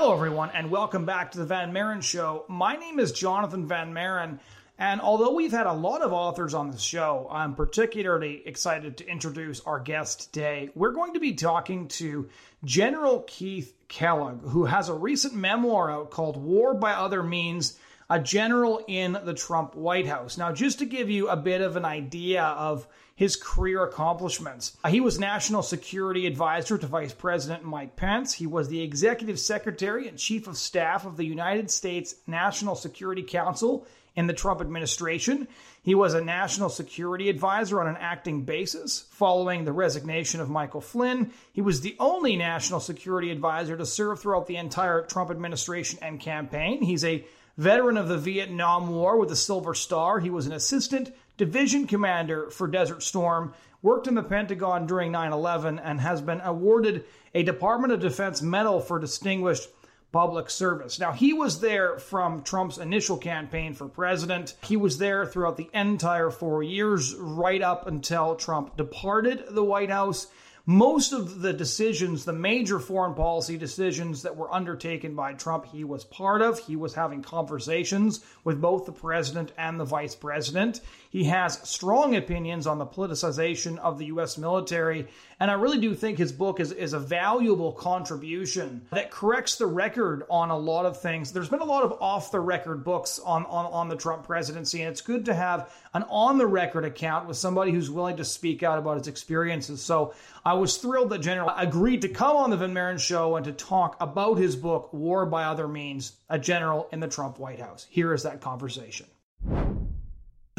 [0.00, 2.46] Hello, everyone, and welcome back to the Van Maren Show.
[2.48, 4.40] My name is Jonathon Van Maren,
[4.78, 9.06] and although we've had a lot of authors on the show, I'm particularly excited to
[9.06, 10.70] introduce our guest today.
[10.74, 12.30] We're going to be talking to
[12.64, 18.18] General Keith Kellogg, who has a recent memoir out called War by Other Means a
[18.18, 20.38] general in the Trump White House.
[20.38, 22.88] Now, just to give you a bit of an idea of
[23.20, 28.32] his career accomplishments, uh, he was National Security Advisor to Vice President Mike Pence.
[28.32, 33.22] He was the Executive Secretary and Chief of Staff of the United States National Security
[33.22, 35.48] Council in the Trump administration.
[35.82, 40.80] He was a national security advisor on an acting basis following the resignation of Michael
[40.80, 41.30] Flynn.
[41.52, 46.18] He was the only national security advisor to serve throughout the entire Trump administration and
[46.18, 46.82] campaign.
[46.82, 47.26] He's a
[47.58, 52.50] Veteran of the Vietnam War with a Silver Star, he was an assistant division commander
[52.50, 57.02] for Desert Storm, worked in the Pentagon during 9 11, and has been awarded
[57.34, 59.70] a Department of Defense Medal for Distinguished
[60.12, 61.00] Public Service.
[61.00, 64.54] Now, he was there from Trump's initial campaign for president.
[64.64, 69.90] He was there throughout the entire four years, right up until Trump departed the White
[69.90, 70.26] House
[70.66, 75.82] most of the decisions, the major foreign policy decisions that were undertaken by Trump, he
[75.82, 76.58] was part of.
[76.60, 80.80] He was having conversations with both the president and the vice president.
[81.10, 84.38] He has strong opinions on the politicization of the U.S.
[84.38, 85.08] military.
[85.40, 89.66] And I really do think his book is, is a valuable contribution that corrects the
[89.66, 91.32] record on a lot of things.
[91.32, 94.82] There's been a lot of off the record books on, on, on the Trump presidency,
[94.82, 98.24] and it's good to have an on the record account with somebody who's willing to
[98.24, 99.82] speak out about his experiences.
[99.82, 100.14] So
[100.44, 103.52] I was thrilled that General agreed to come on the Van Maren show and to
[103.52, 107.88] talk about his book, War by Other Means, a general in the Trump White House.
[107.90, 109.06] Here is that conversation.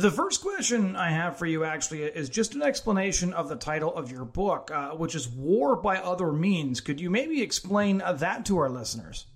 [0.02, 3.94] The first question I have for you actually is just an explanation of the title
[3.94, 6.81] of your book, uh, which is War by Other Means.
[6.81, 9.28] Could you maybe explain uh, that to our listeners?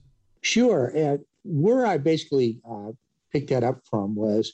[0.41, 0.91] Sure.
[0.95, 2.94] And where I basically uh,
[3.31, 4.53] picked that up from was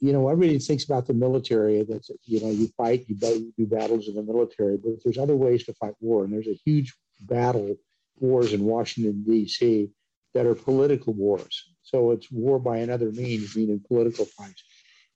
[0.00, 1.82] you know, everybody thinks about the military.
[1.82, 3.16] That's you know, you fight, you
[3.58, 6.58] do battles in the military, but there's other ways to fight war, and there's a
[6.64, 7.76] huge battle
[8.18, 9.90] wars in Washington D.C.
[10.32, 11.74] that are political wars.
[11.82, 14.64] So it's war by another means, meaning political fights.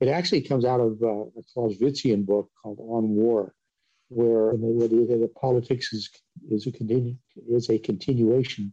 [0.00, 3.54] It actually comes out of uh, a Clausewitzian book called On War,
[4.08, 6.10] where the, politics is
[6.50, 7.18] is a continu-
[7.48, 8.72] is a continuation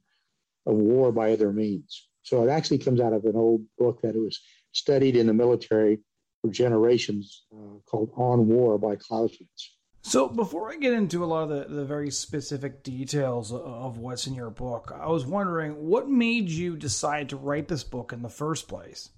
[0.65, 2.07] of war by other means.
[2.23, 4.39] So it actually comes out of an old book that was
[4.71, 5.99] studied in the military
[6.41, 9.77] for generations uh, called On War by Clausewitz.
[10.01, 14.25] So, before I get into a lot of the, the very specific details of what's
[14.25, 18.21] in your book, I was wondering what made you decide to write this book in
[18.21, 19.09] the first place?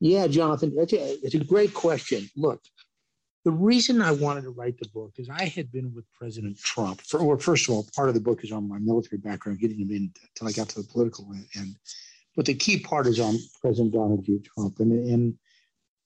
[0.00, 2.28] Yeah, Jonathon, it's a, it's a great question.
[2.36, 2.60] Look,
[3.44, 7.00] the reason I wanted to write the book is I had been with President Trump.
[7.00, 9.80] For, well, first of all, part of the book is on my military background, getting
[9.80, 11.74] him in until I got to the political end.
[12.36, 14.38] But the key part is on President Donald J.
[14.38, 14.78] Trump.
[14.80, 15.34] And, and,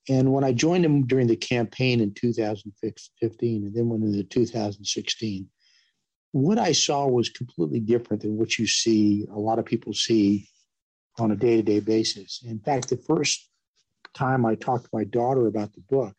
[0.09, 5.47] and when I joined him during the campaign in 2015 and then went into 2016,
[6.31, 10.49] what I saw was completely different than what you see, a lot of people see
[11.19, 12.41] on a day to day basis.
[12.43, 13.49] In fact, the first
[14.13, 16.15] time I talked to my daughter about the book,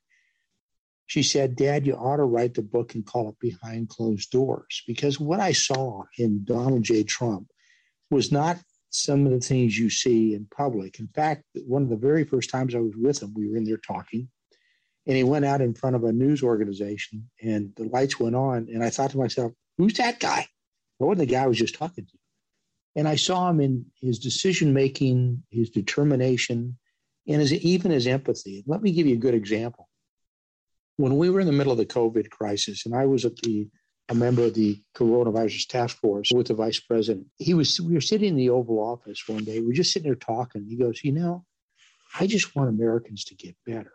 [1.06, 4.82] she said, Dad, you ought to write the book and call it Behind Closed Doors.
[4.86, 7.02] Because what I saw in Donald J.
[7.02, 7.48] Trump
[8.10, 8.58] was not
[8.90, 11.00] some of the things you see in public.
[11.00, 13.64] In fact, one of the very first times I was with him, we were in
[13.64, 14.28] there talking,
[15.06, 18.68] and he went out in front of a news organization, and the lights went on,
[18.72, 20.46] and I thought to myself, "Who's that guy?"
[20.98, 22.18] What wasn't the guy I was just talking to.
[22.96, 26.78] And I saw him in his decision making, his determination,
[27.26, 28.64] and his, even his empathy.
[28.66, 29.88] Let me give you a good example.
[30.96, 33.68] When we were in the middle of the COVID crisis, and I was at the
[34.10, 37.26] a member of the coronavirus task force with the vice president.
[37.38, 39.60] He was we were sitting in the Oval Office one day.
[39.60, 40.66] We are just sitting there talking.
[40.68, 41.44] He goes, you know,
[42.18, 43.92] I just want Americans to get better.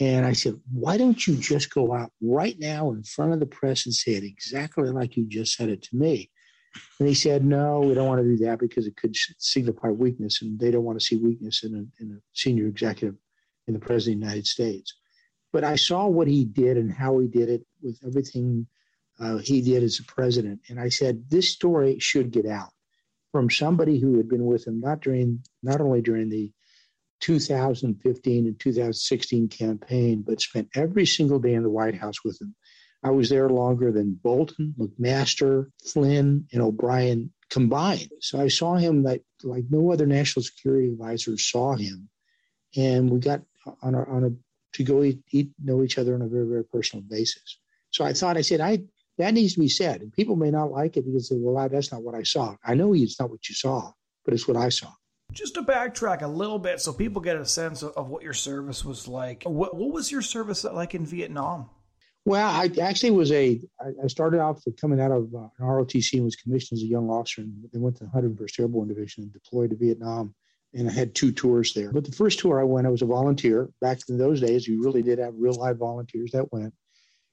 [0.00, 3.46] And I said, why don't you just go out right now in front of the
[3.46, 6.30] press and say it exactly like you just said it to me?
[6.98, 10.42] And he said, no, we don't want to do that because it could signify weakness,
[10.42, 13.16] and they don't want to see weakness in a, in a senior executive
[13.66, 14.94] in the president of the United States.
[15.52, 18.66] But I saw what he did and how he did it with everything
[19.20, 20.60] uh, he did as a president.
[20.68, 22.70] And I said, this story should get out
[23.32, 26.52] from somebody who had been with him not during not only during the
[27.20, 32.54] 2015 and 2016 campaign, but spent every single day in the White House with him.
[33.02, 38.10] I was there longer than Bolton, McMaster, Flynn, and O'Brien combined.
[38.20, 42.08] So I saw him like like no other national security advisor saw him,
[42.76, 43.42] and we got
[43.82, 44.30] on a, on a
[44.76, 47.58] to go eat, eat know each other on a very very personal basis.
[47.90, 48.80] So I thought I said I
[49.18, 50.00] that needs to be said.
[50.00, 52.56] And people may not like it because they well, that's not what I saw.
[52.64, 53.92] I know it's not what you saw.
[54.24, 54.92] but it's what I saw.
[55.32, 58.32] Just to backtrack a little bit so people get a sense of, of what your
[58.32, 61.68] service was like, what, what was your service like in Vietnam?
[62.24, 63.60] Well, I actually was a.
[63.80, 67.08] I started off coming out of uh, an ROTC and was commissioned as a young
[67.08, 70.34] officer, and then went to the 101st Airborne Division and deployed to Vietnam.
[70.74, 71.90] And I had two tours there.
[71.90, 73.70] But the first tour I went, I was a volunteer.
[73.80, 76.74] Back in those days, you really did have real live volunteers that went.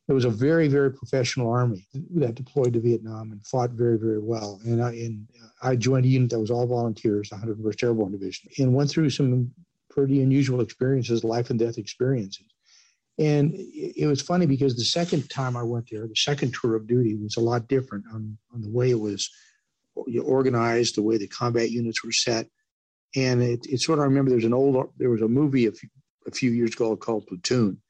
[0.08, 4.20] It was a very, very professional army that deployed to Vietnam and fought very, very
[4.20, 4.62] well.
[4.64, 5.28] And I, and
[5.62, 9.10] I joined a unit that was all volunteers, the 101st Airborne Division, and went through
[9.10, 9.52] some
[9.90, 12.46] pretty unusual experiences, life and death experiences.
[13.18, 16.88] And it was funny because the second time I went there, the second tour of
[16.88, 19.30] duty was a lot different on, on the way it was
[20.22, 22.48] organized, the way the combat units were set.
[23.16, 25.72] And it, it sort of, I remember there's an old, there was a movie a
[25.72, 25.90] few,
[26.28, 27.82] a few years ago called Platoon.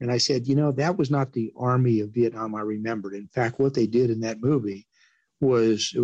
[0.00, 3.14] And I said, you know, that was not the army of Vietnam I remembered.
[3.14, 4.86] In fact, what they did in that movie
[5.40, 5.94] was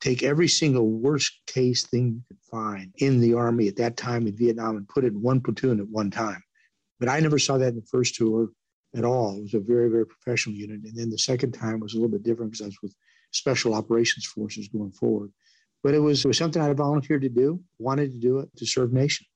[0.00, 4.26] take every single worst case thing you could find in the army at that time
[4.26, 6.42] in Vietnam and put it in one platoon at one time.
[7.00, 8.50] But I never saw that in the first tour
[8.94, 9.36] at all.
[9.38, 10.80] It was a very, very professional unit.
[10.84, 12.94] And then the second time was a little bit different because I was with
[13.32, 15.32] special operations forces going forward.
[15.82, 18.66] But it was, it was something I volunteered to do, wanted to do it to
[18.66, 19.26] serve nation.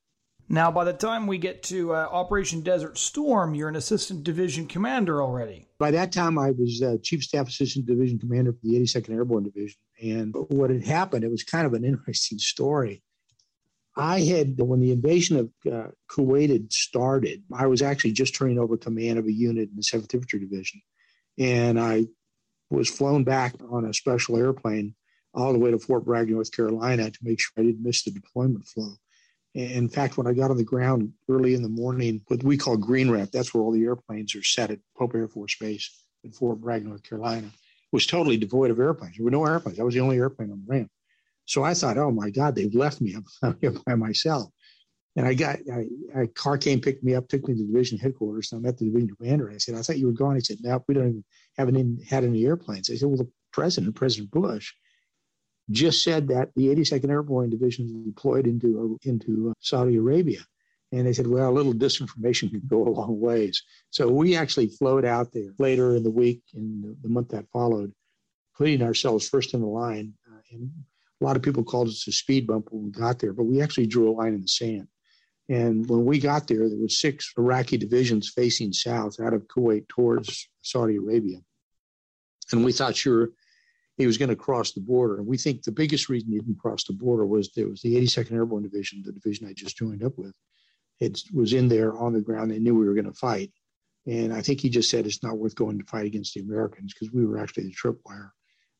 [0.46, 4.67] Now, by the time we get to uh, Operation Desert Storm, you're an assistant division
[4.67, 5.67] commander already.
[5.78, 9.44] By that time, I was uh, chief staff assistant division commander for the 82nd Airborne
[9.44, 9.78] Division.
[10.02, 13.02] And what had happened, it was kind of an interesting story.
[13.96, 18.58] I had, when the invasion of uh, Kuwait had started, I was actually just turning
[18.58, 20.82] over command of a unit in the 7th Infantry Division.
[21.38, 22.06] And I
[22.70, 24.94] was flown back on a special airplane
[25.32, 28.11] all the way to Fort Bragg, North Carolina to make sure I didn't miss the
[28.11, 28.94] deployment flow.
[29.55, 32.76] In fact, when I got on the ground early in the morning, what we call
[32.76, 36.32] green ramp, that's where all the airplanes are set at Pope Air Force Base in
[36.32, 37.49] Fort Bragg, North Carolina,
[37.93, 39.17] was totally devoid of airplanes.
[39.17, 39.79] There were no airplanes.
[39.79, 40.91] I was the only airplane on the ramp.
[41.46, 43.17] So I thought, oh my God, they've left me.
[43.43, 44.50] I'm here by myself.
[45.17, 48.50] And I got I, a car came, picked me up, took me to division headquarters.
[48.50, 49.50] And I met the division commander.
[49.50, 50.35] I said, I thought you were gone.
[50.35, 51.25] He said, No, we don't even
[51.56, 52.91] haven't had any airplanes.
[52.91, 54.73] I said, Well, the president, President Bush,
[55.70, 60.41] just said that the 82nd Airborne Division is deployed into into uh, Saudi Arabia.
[60.93, 63.61] And they said, well, a little disinformation can go a long ways.
[63.91, 67.93] So we actually flowed out there later in the week, in the month that followed,
[68.56, 70.14] putting ourselves first in the line.
[70.31, 70.70] Uh, and
[71.24, 73.62] a lot of people called us a speed bump when we got there, but we
[73.62, 74.88] actually drew a line in the sand.
[75.48, 79.88] And when we got there, there were six Iraqi divisions facing south out of Kuwait
[79.88, 81.38] towards Saudi Arabia.
[82.52, 83.30] And we thought, sure,
[83.96, 85.16] he was going to cross the border.
[85.16, 87.96] And we think the biggest reason he didn't cross the border was there was the
[87.96, 90.34] 82nd Airborne Division, the division I just joined up with.
[91.00, 92.50] It was in there on the ground.
[92.50, 93.50] They knew we were going to fight.
[94.06, 96.92] And I think he just said it's not worth going to fight against the Americans
[96.92, 98.30] because we were actually the tripwire.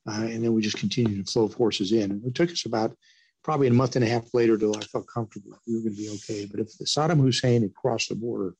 [0.07, 2.11] Uh, and then we just continued to flow forces in.
[2.11, 2.97] And it took us about
[3.43, 6.03] probably a month and a half later till I felt comfortable we were going to
[6.03, 6.47] be okay.
[6.47, 8.55] But if Saddam Hussein had crossed the border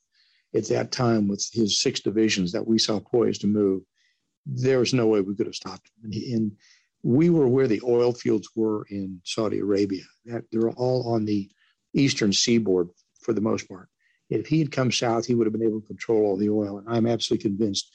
[0.55, 3.83] at that time with his six divisions that we saw poised to move,
[4.45, 6.03] there was no way we could have stopped him.
[6.03, 6.51] And, he, and
[7.03, 10.03] we were where the oil fields were in Saudi Arabia.
[10.25, 11.49] That, they're all on the
[11.93, 12.89] eastern seaboard
[13.21, 13.89] for the most part.
[14.29, 16.79] If he had come south, he would have been able to control all the oil.
[16.79, 17.91] And I'm absolutely convinced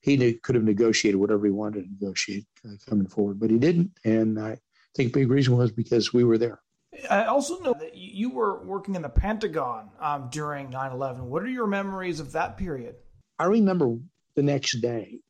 [0.00, 3.90] he could have negotiated whatever he wanted to negotiate uh, coming forward, but he didn't.
[4.04, 4.58] And I
[4.94, 6.60] think a big reason was because we were there.
[7.08, 11.28] I also know that you were working in the Pentagon um, during 9 11.
[11.28, 12.96] What are your memories of that period?
[13.38, 13.96] I remember
[14.34, 15.20] the next day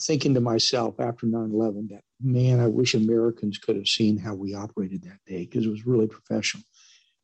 [0.00, 4.34] thinking to myself after 9 11 that, man, I wish Americans could have seen how
[4.34, 6.64] we operated that day because it was really professional.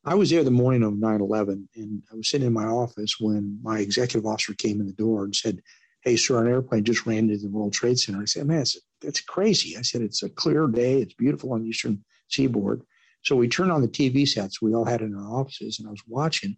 [0.05, 3.15] I was there the morning of 9 11 and I was sitting in my office
[3.19, 5.61] when my executive officer came in the door and said,
[6.01, 8.21] Hey, sir, an airplane just ran into the World Trade Center.
[8.21, 8.63] I said, Man,
[9.01, 9.77] that's crazy.
[9.77, 11.01] I said, It's a clear day.
[11.01, 12.83] It's beautiful on the Eastern seaboard.
[13.23, 15.91] So we turned on the TV sets we all had in our offices and I
[15.91, 16.57] was watching.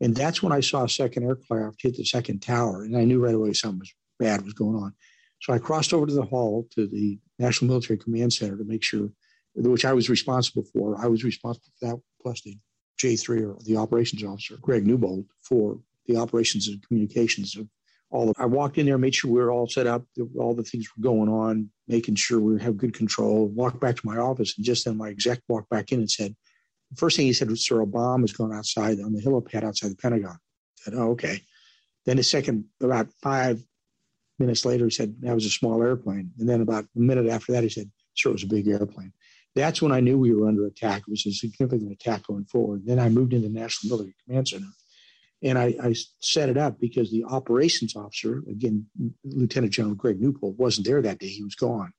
[0.00, 2.82] And that's when I saw a second aircraft hit the second tower.
[2.82, 4.92] And I knew right away something was bad was going on.
[5.40, 8.82] So I crossed over to the hall to the National Military Command Center to make
[8.82, 9.10] sure,
[9.54, 10.96] which I was responsible for.
[11.02, 12.58] I was responsible for that, plus the
[12.98, 17.68] J3 or the operations officer, Greg Newbold, for the operations and communications of
[18.14, 20.04] all of, I walked in there, made sure we were all set up,
[20.38, 23.48] all the things were going on, making sure we have good control.
[23.48, 26.34] Walked back to my office, and just then my exec walked back in and said,
[26.90, 29.90] the first thing he said was, "Sir, a bomb has outside on the helipad outside
[29.90, 31.40] the Pentagon." I said, "Oh, okay."
[32.06, 33.64] Then the second, about five
[34.38, 36.30] minutes later, he said, that was a small airplane.
[36.38, 39.12] And then about a minute after that, he said, sir, it was a big airplane.
[39.54, 41.02] That's when I knew we were under attack.
[41.02, 42.82] It was a significant attack going forward.
[42.84, 44.66] Then I moved into the National Military Command Center.
[45.42, 48.86] And I, I set it up because the operations officer, again,
[49.24, 51.28] Lieutenant General Greg Newbold, wasn't there that day.
[51.28, 51.92] He was gone.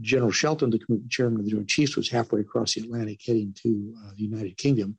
[0.00, 3.94] General Shelton, the chairman of the Joint Chiefs, was halfway across the Atlantic heading to
[4.04, 4.96] uh, the United Kingdom.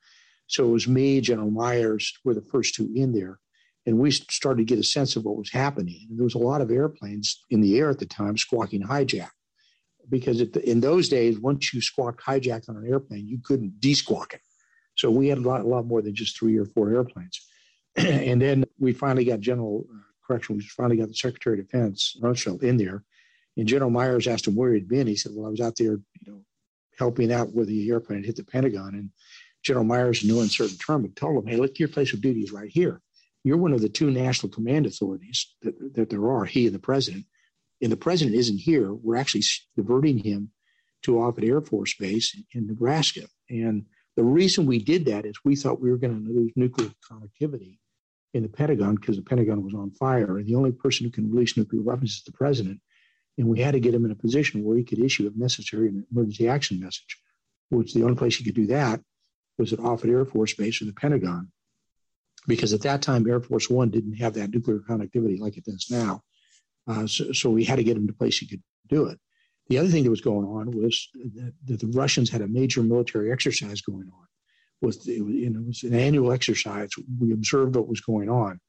[0.48, 3.40] So it was me, General Myers, were the first two in there.
[3.86, 6.08] And we started to get a sense of what was happening.
[6.10, 9.32] And there was a lot of airplanes in the air at the time squawking hijack.
[10.10, 14.42] Because in those days, once you squawked hijack on an airplane, you couldn't desquawk it.
[14.96, 17.42] So we had a lot, a lot more than just three or four airplanes.
[17.96, 22.18] and then we finally got General uh, Correction, we finally got the Secretary of Defense,
[22.22, 23.04] Rumsfeld, in there.
[23.58, 25.08] And General Myers asked him where he'd been.
[25.08, 26.44] He said, Well, I was out there, you know,
[26.98, 28.96] helping out where the airplane had hit the Pentagon.
[28.96, 29.10] And
[29.64, 32.42] General Myers, in no uncertain term, had told him, Hey, look, your place of duty
[32.42, 33.02] is right here.
[33.44, 36.80] You're one of the two national command authorities that, that there are, he and the
[36.80, 37.26] president.
[37.82, 38.94] And the president isn't here.
[38.94, 39.44] We're actually
[39.76, 40.52] diverting him
[41.04, 43.28] to Offutt Air Force Base in Nebraska.
[43.50, 46.92] And the reason we did that is we thought we were going to lose nuclear
[47.10, 47.80] connectivity
[48.34, 50.38] in the Pentagon because the Pentagon was on fire.
[50.38, 52.80] And the only person who can release nuclear weapons is the president.
[53.38, 55.88] And we had to get him in a position where he could issue, if necessary,
[55.88, 57.20] an emergency action message,
[57.70, 59.02] which the only place he could do that
[59.58, 61.52] was at Offutt Air Force Base or the Pentagon.
[62.48, 65.88] Because at that time, Air Force One didn't have that nuclear connectivity like it does
[65.90, 66.22] now.
[66.88, 69.20] Uh, so, so we had to get him to a place he could do it.
[69.68, 73.32] The other thing that was going on was that, the Russians had a major military
[73.32, 74.28] exercise going on.
[74.82, 76.90] It, was, you know, it was an annual exercise.
[77.20, 78.60] We observed what was going on,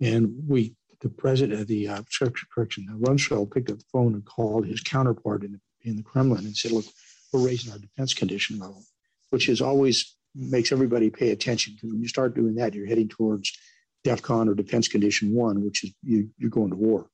[0.00, 2.02] and we, the president of the uh,
[2.52, 6.44] correction, Rumsfeld picked up the phone and called his counterpart in the, in the Kremlin
[6.44, 6.86] and said, "Look,
[7.32, 8.82] we're raising our defense condition level,"
[9.30, 13.08] which is always makes everybody pay attention because when you start doing that, you're heading
[13.08, 13.52] towards
[14.04, 17.06] DEFCON or Defense Condition One, which is you, you're going to war.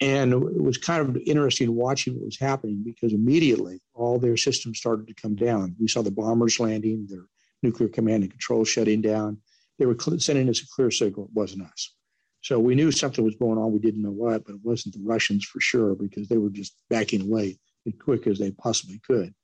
[0.00, 4.78] And it was kind of interesting watching what was happening because immediately all their systems
[4.78, 5.76] started to come down.
[5.78, 7.26] We saw the bombers landing, their
[7.62, 9.38] nuclear command and control shutting down.
[9.78, 11.94] They were sending us a clear signal it wasn't us.
[12.42, 13.72] So we knew something was going on.
[13.72, 16.74] We didn't know what, but it wasn't the Russians for sure because they were just
[16.88, 19.34] backing away as quick as they possibly could.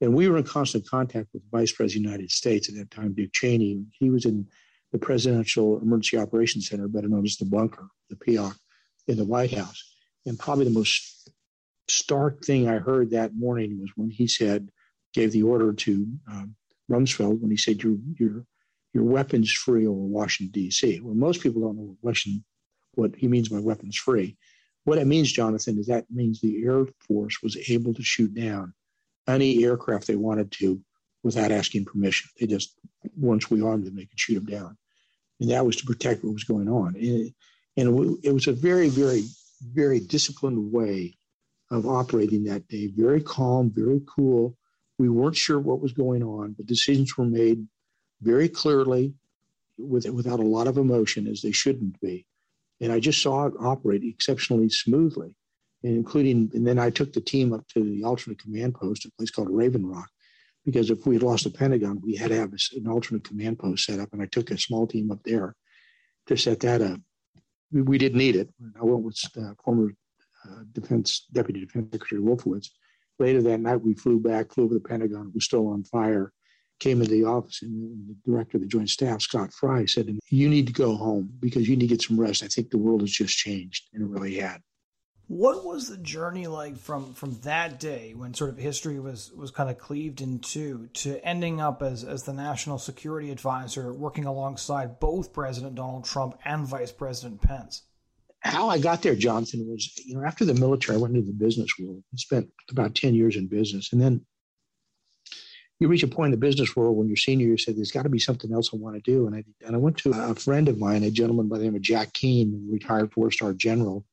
[0.00, 2.90] And we were in constant contact with Vice President of the United States at that
[2.90, 3.84] time, Dick Cheney.
[3.92, 4.48] He was in
[4.90, 8.56] the Presidential Emergency Operations Center, better known as the bunker, the PEOC,
[9.06, 9.91] in the White House.
[10.26, 11.30] And probably the most
[11.88, 14.70] stark thing I heard that morning was when he said,
[15.12, 16.54] gave the order to um,
[16.90, 18.44] Rumsfeld when he said, "Your your
[18.92, 22.16] your weapons free over Washington D.C." Well, most people don't know what
[22.94, 24.36] what he means by weapons free.
[24.84, 28.74] What it means, Jonathon, is that means the Air Force was able to shoot down
[29.28, 30.80] any aircraft they wanted to
[31.22, 32.30] without asking permission.
[32.38, 32.74] They just
[33.16, 34.76] once we armed them, they could shoot them down,
[35.40, 36.96] and that was to protect what was going on.
[36.96, 37.32] And,
[37.76, 39.22] and it was a very, very
[39.62, 41.16] very disciplined way
[41.70, 42.88] of operating that day.
[42.88, 44.56] Very calm, very cool.
[44.98, 47.66] We weren't sure what was going on, but decisions were made
[48.20, 49.14] very clearly
[49.78, 52.26] with, without a lot of emotion, as they shouldn't be.
[52.80, 55.34] And I just saw it operate exceptionally smoothly,
[55.82, 59.10] and including, and then I took the team up to the alternate command post, a
[59.12, 60.08] place called Raven Rock,
[60.64, 63.86] because if we had lost the Pentagon, we had to have an alternate command post
[63.86, 64.12] set up.
[64.12, 65.56] And I took a small team up there
[66.26, 67.00] to set that up
[67.72, 68.48] we, we did need it.
[68.80, 69.90] I went with uh, former
[70.48, 72.68] uh, Defense Deputy Defense Secretary Wolfowitz.
[73.18, 75.28] Later that night, we flew back, flew over the Pentagon.
[75.28, 76.32] It was still on fire.
[76.80, 80.48] Came into the office, and the director of the Joint Staff, Scott Fry, said, "You
[80.48, 82.42] need to go home because you need to get some rest.
[82.42, 84.60] I think the world has just changed, and it really had."
[85.32, 89.50] What was the journey like from from that day when sort of history was was
[89.50, 94.26] kind of cleaved in two to ending up as as the national security advisor working
[94.26, 97.84] alongside both President Donald Trump and Vice President Pence?
[98.40, 101.32] How I got there, Jonathon, was you know after the military, I went into the
[101.32, 102.02] business world.
[102.12, 104.26] I spent about ten years in business, and then
[105.80, 108.02] you reach a point in the business world when you're senior, you say, there's got
[108.02, 109.26] to be something else I want to do.
[109.26, 111.74] And I, and I went to a friend of mine, a gentleman by the name
[111.74, 114.04] of Jack Keane, retired four star general,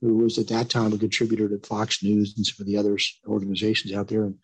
[0.00, 2.98] who was at that time a contributor to Fox News and some of the other
[3.26, 4.24] organizations out there.
[4.24, 4.36] And,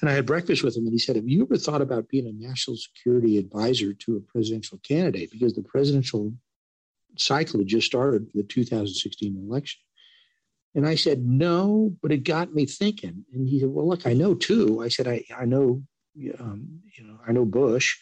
[0.00, 2.26] and I had breakfast with him, and he said, Have you ever thought about being
[2.26, 5.30] a national security advisor to a presidential candidate?
[5.30, 6.32] Because the presidential
[7.16, 9.80] cycle had just started for the 2016 election.
[10.74, 13.24] And I said, No, but it got me thinking.
[13.32, 14.82] And he said, Well, look, I know too.
[14.82, 15.82] I said, I, I know,
[16.38, 17.96] um, you know, I know Bush,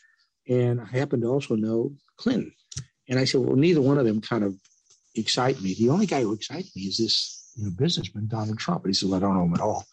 [0.49, 2.53] and I happen to also know Clinton.
[3.09, 4.57] And I said, Well, neither one of them kind of
[5.15, 5.75] excite me.
[5.75, 8.85] The only guy who excites me is this you know, businessman, Donald Trump.
[8.85, 9.85] And he says, well, I don't know him at all.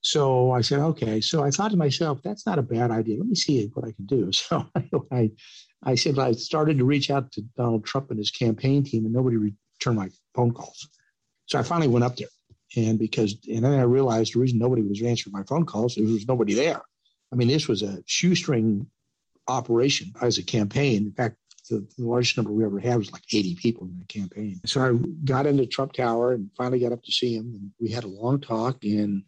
[0.00, 1.20] So I said, okay.
[1.20, 3.18] So I thought to myself, that's not a bad idea.
[3.18, 4.30] Let me see what I can do.
[4.32, 4.68] So
[5.10, 5.30] I,
[5.82, 9.12] I said, I started to reach out to Donald Trump and his campaign team, and
[9.12, 10.88] nobody returned my phone calls.
[11.46, 12.28] So I finally went up there.
[12.76, 16.04] And because, and then I realized the reason nobody was answering my phone calls, there
[16.04, 16.82] was nobody there.
[17.32, 18.86] I mean, this was a shoestring
[19.48, 21.06] operation as a campaign.
[21.06, 21.36] In fact,
[21.68, 24.60] the, the, largest number we ever had was like 80 people in the campaign.
[24.66, 24.92] So I
[25.24, 27.52] got into Trump Tower and finally got up to see him.
[27.54, 28.84] And we had a long talk.
[28.84, 29.24] And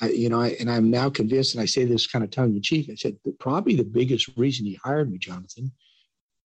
[0.00, 2.54] I, you know, I, and I'm now convinced, and I say this kind of tongue
[2.54, 2.88] in cheek.
[2.90, 5.72] I said probably the biggest reason he hired me, Jonathon,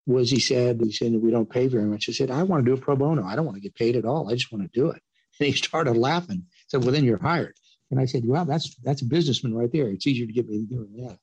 [0.05, 2.09] was he said he said we don't pay very much.
[2.09, 3.25] I said I want to do it pro bono.
[3.25, 4.29] I don't want to get paid at all.
[4.29, 5.01] I just want to do it.
[5.39, 6.37] And he started laughing.
[6.37, 7.55] He said, "Well, then you're hired."
[7.89, 9.87] And I said, "Well, that's that's a businessman right there.
[9.87, 11.17] It's easier to get me doing that."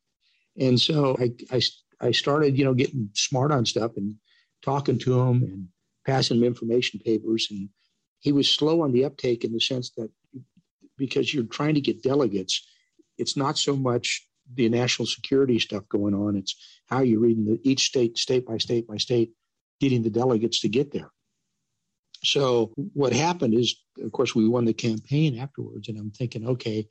[0.58, 1.60] And so I, I
[2.00, 4.16] I started, you know, getting smart on stuff and
[4.62, 5.68] talking to him and
[6.06, 7.48] passing him information papers.
[7.50, 7.68] And
[8.20, 10.10] he was slow on the uptake in the sense that
[10.96, 12.66] because you're trying to get delegates,
[13.16, 16.36] it's not so much the national security stuff going on.
[16.36, 16.54] It's
[16.86, 19.32] how you're reading the, each state, state by state by state,
[19.80, 21.10] getting the delegates to get there.
[22.24, 26.88] So what happened is, of course, we won the campaign afterwards, and I'm thinking, okay,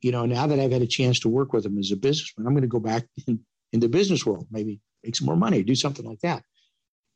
[0.00, 2.46] you know, now that I've had a chance to work with him as a businessman,
[2.46, 3.40] I'm going to go back in,
[3.76, 6.42] in the business world, maybe make some more money, do something like that.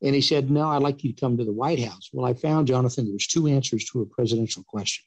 [0.02, 2.11] And he said, No, I'd like you to come to the White House.
[2.12, 5.05] Well, I found, Jonathon, there's two answers to a presidential question.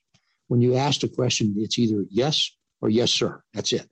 [0.47, 3.41] When you ask a question, it's either yes or yes, sir.
[3.53, 3.87] That's it.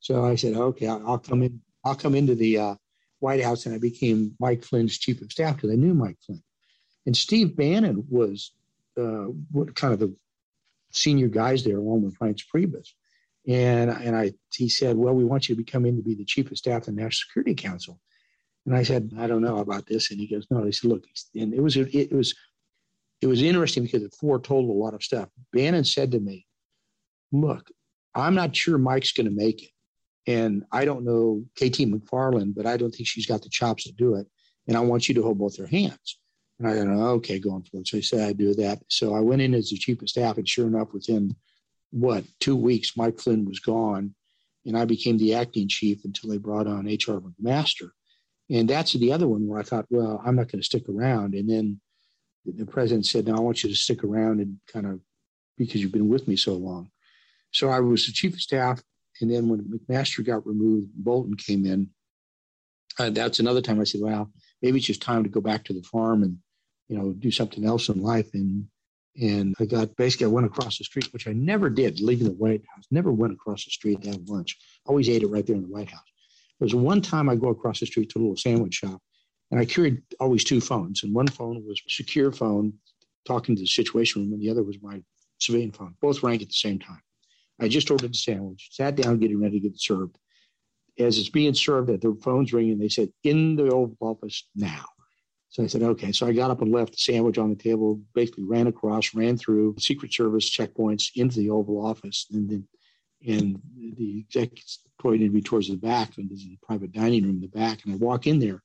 [0.00, 1.60] So I said, okay, I'll come in.
[1.84, 2.74] I'll come into the uh,
[3.20, 6.42] White House, and I became Mike Flynn's chief of staff because I knew Mike Flynn.
[7.06, 8.52] And Steve Bannon was
[8.98, 9.26] uh,
[9.74, 10.14] kind of the
[10.90, 12.88] senior guys there, along with Reince Priebus.
[13.48, 16.24] And and I he said, well, we want you to become in to be the
[16.24, 18.00] chief of staff of the National Security Council.
[18.66, 20.10] And I said, I don't know about this.
[20.10, 20.64] And he goes, no.
[20.64, 21.04] He said, look,
[21.36, 22.34] and it was it was
[23.20, 25.28] it was interesting because it foretold a lot of stuff.
[25.52, 26.46] Bannon said to me,
[27.32, 27.70] look,
[28.14, 29.70] I'm not sure Mike's going to make it.
[30.26, 33.92] And I don't know KT McFarland, but I don't think she's got the chops to
[33.92, 34.26] do it.
[34.66, 36.18] And I want you to hold both her hands.
[36.58, 37.86] And I don't okay, going for it.
[37.86, 38.80] So he said I'd do that.
[38.88, 41.36] So I went in as the chief of staff, and sure enough, within
[41.90, 44.14] what, two weeks, Mike Flynn was gone.
[44.64, 47.20] And I became the acting chief until they brought on H.R.
[47.20, 47.90] McMaster.
[48.50, 51.34] And that's the other one where I thought, well, I'm not going to stick around.
[51.34, 51.80] And then
[52.44, 55.00] the president said, no, I want you to stick around and kind of
[55.56, 56.90] because you've been with me so long.
[57.52, 58.82] So I was the chief of staff
[59.20, 61.90] and then when McMaster got removed, Bolton came in.
[62.98, 64.30] Uh, that's another time I said, well,
[64.62, 66.38] maybe it's just time to go back to the farm and,
[66.88, 68.28] you know, do something else in life.
[68.34, 68.66] And
[69.20, 72.34] and I got basically I went across the street, which I never did, leaving the
[72.34, 72.84] White House.
[72.90, 74.56] Never went across the street to have lunch.
[74.84, 76.00] Always ate it right there in the White House.
[76.58, 79.00] There was one time I go across the street to a little sandwich shop,
[79.50, 81.02] and I carried always two phones.
[81.02, 82.74] And one phone was a secure phone,
[83.26, 85.02] talking to the situation room, and the other was my
[85.38, 85.94] civilian phone.
[86.00, 87.00] Both rang at the same time.
[87.60, 90.18] I just ordered a sandwich, sat down, getting ready to get it served.
[90.98, 92.78] As it's being served, that the phone's ringing.
[92.78, 94.84] They said, in the Oval Office now.
[95.48, 96.12] So I said, okay.
[96.12, 99.38] So I got up and left the sandwich on the table, basically ran across, ran
[99.38, 102.26] through Secret Service checkpoints into the Oval Office.
[102.32, 102.68] And then
[103.26, 103.60] and
[103.96, 107.48] the executives pointed me towards the back, and there's a private dining room in the
[107.48, 107.84] back.
[107.84, 108.62] And I walk in there,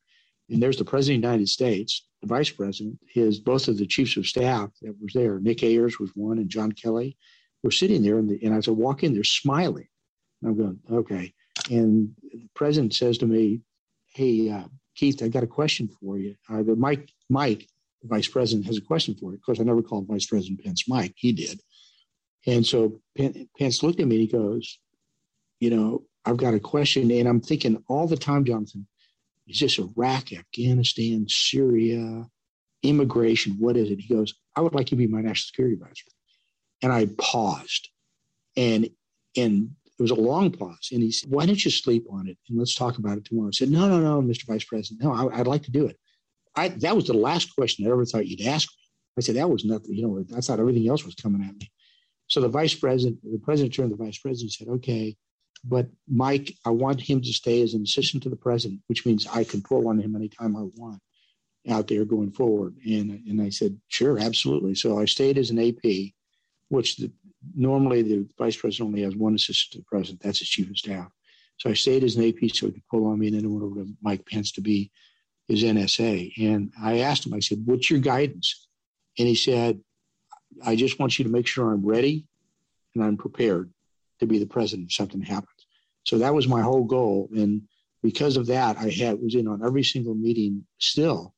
[0.50, 3.88] and there's the President of the United States, the Vice President, his both of the
[3.88, 5.40] chiefs of staff that was there.
[5.40, 7.18] Nick Ayers was one, and John Kelly
[7.64, 9.88] were sitting there, and, the, and as I walk in, they're smiling.
[10.42, 11.34] And I'm going, okay.
[11.70, 13.62] And the president says to me,
[14.14, 17.68] "Hey, uh, Keith, I got a question for you." Uh, Mike, Mike,
[18.02, 19.38] the vice president, has a question for you.
[19.38, 21.14] Of course, I never called Vice President Pence Mike.
[21.16, 21.62] He did.
[22.46, 24.80] And so Pence looked at me and he goes,
[25.60, 28.88] "You know, I've got a question." And I'm thinking all the time, Jonathon,
[29.48, 32.28] is this Iraq, Afghanistan, Syria,
[32.84, 33.58] immigration?
[33.60, 34.00] What is it?
[34.00, 36.06] He goes, "I would like you to be my national security advisor."
[36.82, 37.90] And I paused
[38.58, 38.90] and
[39.38, 40.90] and it was a long pause.
[40.92, 43.50] And he said, Why don't you sleep on it and let's talk about it tomorrow?
[43.50, 44.48] I said, No, no, no, Mr.
[44.48, 45.04] Vice President.
[45.04, 45.98] No, I, would like to do it.
[46.56, 48.84] I, that was the last question I ever thought you'd ask me.
[49.20, 49.94] I said, That was nothing.
[49.94, 51.72] You know, I thought everything else was coming at me.
[52.28, 55.16] So the vice president, the president turned to the vice president and said, Okay,
[55.64, 59.28] but Mike, I want him to stay as an assistant to the president, which means
[59.28, 61.00] I can pull on him anytime I want
[61.70, 62.76] out there going forward.
[62.84, 64.74] And, and I said, Sure, absolutely.
[64.74, 66.14] So I stayed as an AP
[66.72, 67.12] which the,
[67.56, 70.22] normally the vice president only has one assistant to the president.
[70.22, 71.08] That's his chief of staff.
[71.58, 73.48] So I stayed as an AP so he could pull on me, and then I
[73.48, 74.92] went over to Mike Pence to be
[75.48, 76.34] his NSA.
[76.40, 78.68] And I asked him, I said, What's your guidance?
[79.20, 79.80] And he said,
[80.66, 82.26] I just want you to make sure I'm ready
[82.96, 83.72] and I'm prepared
[84.20, 85.50] to be the president if something happens.
[86.04, 87.30] So that was my whole goal.
[87.36, 87.64] And
[88.02, 91.34] because of that, I had was in on every single meeting still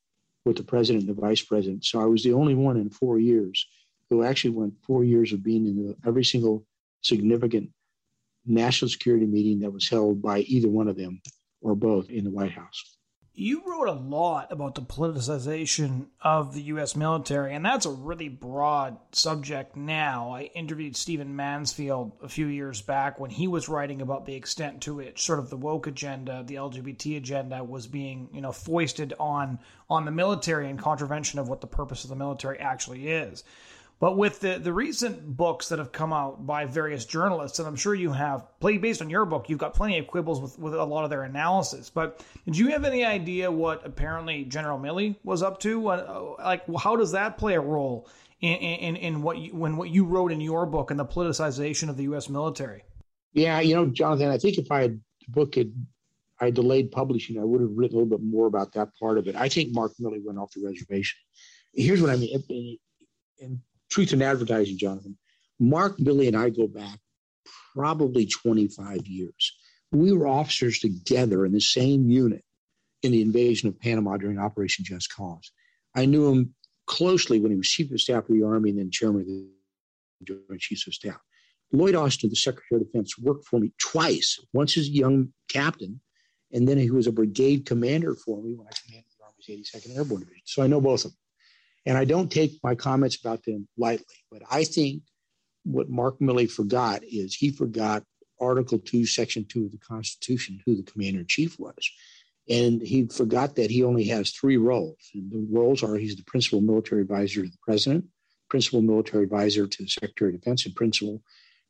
[0.46, 1.86] with the president and the vice president.
[1.86, 3.66] So I was the only one in four years
[4.14, 6.66] who actually went four years of being in every single
[7.02, 7.70] significant
[8.46, 11.22] national security meeting that was held by either one of them
[11.62, 12.98] or both in the White House.
[13.36, 16.96] You wrote a lot about the politicization of the U.S.
[16.96, 20.30] military, and that's a really broad subject now.
[20.30, 24.82] I interviewed Stephen Mansfield a few years back when he was writing about the extent
[24.82, 29.16] to which sort of the woke agenda, the LGBT agenda, was being, you know, foisted
[29.20, 29.58] on
[29.90, 33.44] on the military in contravention of what the purpose of the military actually is.
[34.04, 37.78] But with the, the recent books that have come out by various journalists, and I'm
[37.78, 40.84] sure you have, based on your book, you've got plenty of quibbles with, with a
[40.84, 41.90] lot of their analysis.
[41.90, 45.88] But did you have any idea what apparently General Milley was up to?
[45.88, 48.10] Uh, like, how does that play a role
[48.42, 51.88] in, in, in what you, when what you wrote in your book and the politicization
[51.88, 52.28] of the U.S.
[52.28, 52.84] military?
[53.32, 55.72] Yeah, you know, Jonathon, I think if I had the book had
[56.42, 59.30] I delayed publishing, I would have written a little bit more about that part of
[59.30, 59.38] it.
[59.38, 61.20] I think Mark Milley went off the reservation.
[61.74, 62.78] Here's what I mean.
[63.40, 63.62] And
[63.94, 65.18] truth in advertising, Jonathon.
[65.60, 67.00] Mark, Milley, and I go back
[67.76, 69.58] probably 25 years.
[69.92, 72.44] We were officers together in the same unit
[73.04, 75.52] in the invasion of Panama during Operation Just Cause.
[75.96, 76.56] I knew him
[76.88, 79.48] closely when he was Chief of Staff of the Army and then Chairman of the
[80.26, 81.20] Joint Chiefs of Staff.
[81.72, 84.40] Lloyd Austin, the Secretary of Defense, worked for me twice.
[84.54, 86.00] Once as a young captain,
[86.52, 89.98] and then he was a brigade commander for me when I commanded the Army's 82nd
[89.98, 90.42] Airborne Division.
[90.46, 91.18] So I know both of them.
[91.86, 95.04] And I don't take my comments about them lightly, but I think
[95.64, 98.04] what Mark Milley forgot is he forgot
[98.40, 101.90] Article 2, Section 2 of the Constitution, who the commander in chief was.
[102.50, 104.98] And he forgot that he only has three roles.
[105.14, 108.06] And the roles are he's the principal military advisor to the president,
[108.50, 111.22] principal military advisor to the Secretary of Defense, and principal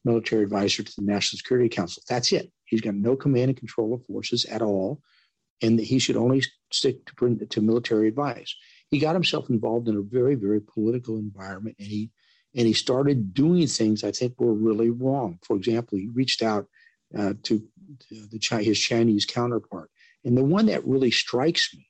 [0.04, 2.02] military advisor to the National Security Council.
[2.10, 2.52] That's it.
[2.66, 5.02] He's got no command and control of forces at all.
[5.62, 8.54] And that he should only stick to, to military advice
[8.94, 12.12] he got himself involved in a very, very political environment, and he
[12.56, 15.40] and he started doing things I think were really wrong.
[15.42, 16.68] For example, he reached out
[17.18, 17.60] uh, to,
[18.10, 19.90] to the, his Chinese counterpart,
[20.24, 21.88] and the one that really strikes me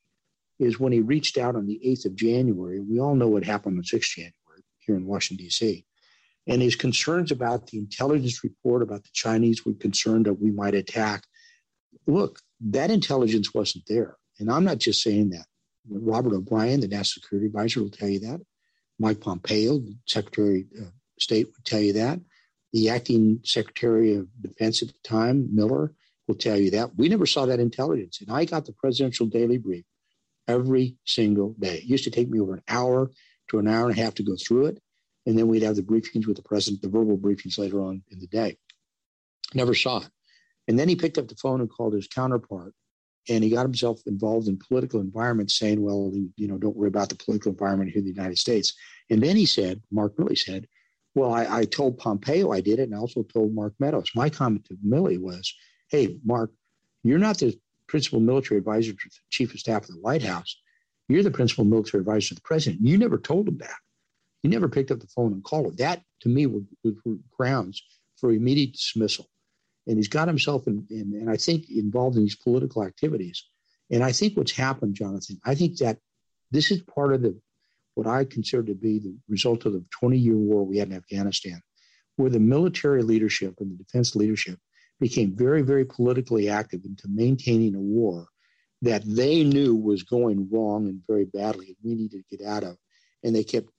[0.59, 2.79] is when he reached out on the 8th of January.
[2.79, 5.85] We all know what happened on 6th January here in Washington, D.C.
[6.47, 10.75] And his concerns about the intelligence report about the Chinese were concerned that we might
[10.75, 11.23] attack.
[12.07, 14.15] Look, that intelligence wasn't there.
[14.39, 15.45] And I'm not just saying that.
[15.89, 18.41] Robert O'Brien, the national security advisor, will tell you that.
[18.99, 22.19] Mike Pompeo, the Secretary of State, would tell you that.
[22.71, 25.93] The acting Secretary of Defense at the time, Miller,
[26.27, 26.95] will tell you that.
[26.95, 28.21] We never saw that intelligence.
[28.21, 29.85] And I got the presidential daily brief
[30.47, 31.77] every single day.
[31.77, 33.11] It used to take me over an hour
[33.49, 34.81] to an hour and a half to go through it.
[35.25, 38.19] And then we'd have the briefings with the president, the verbal briefings later on in
[38.19, 38.57] the day.
[39.53, 40.09] Never saw it.
[40.67, 42.73] And then he picked up the phone and called his counterpart
[43.29, 47.09] and he got himself involved in political environments saying well you know don't worry about
[47.09, 48.73] the political environment here in the united states.
[49.09, 50.67] And then he said mark milley said
[51.15, 54.09] well I, I, told pompeo i did it and i also told mark meadows.
[54.15, 55.53] My comment to milley was
[55.89, 56.51] hey mark
[57.03, 57.57] you're not the
[57.87, 60.57] principal military advisor to the chief of staff of the white house.
[61.09, 62.81] You're the principal military advisor to the president.
[62.81, 63.75] You never told him that.
[64.41, 65.75] You never picked up the phone and called him.
[65.75, 67.83] That to me were, were grounds
[68.17, 69.27] for immediate dismissal
[69.87, 73.43] and he's got himself in, in, and I think involved in these political activities.
[73.91, 75.99] And I think what's happened, Jonathon, I think that
[76.51, 77.39] this is part of the
[77.95, 80.95] what I consider to be the result of the 20 year war we had in
[80.95, 81.61] Afghanistan,
[82.15, 84.57] where the military leadership and the defense leadership
[84.99, 88.27] became very, very politically active into maintaining a war
[88.81, 92.63] that they knew was going wrong and very badly, and we needed to get out
[92.63, 92.77] of.
[93.23, 93.69] And they kept,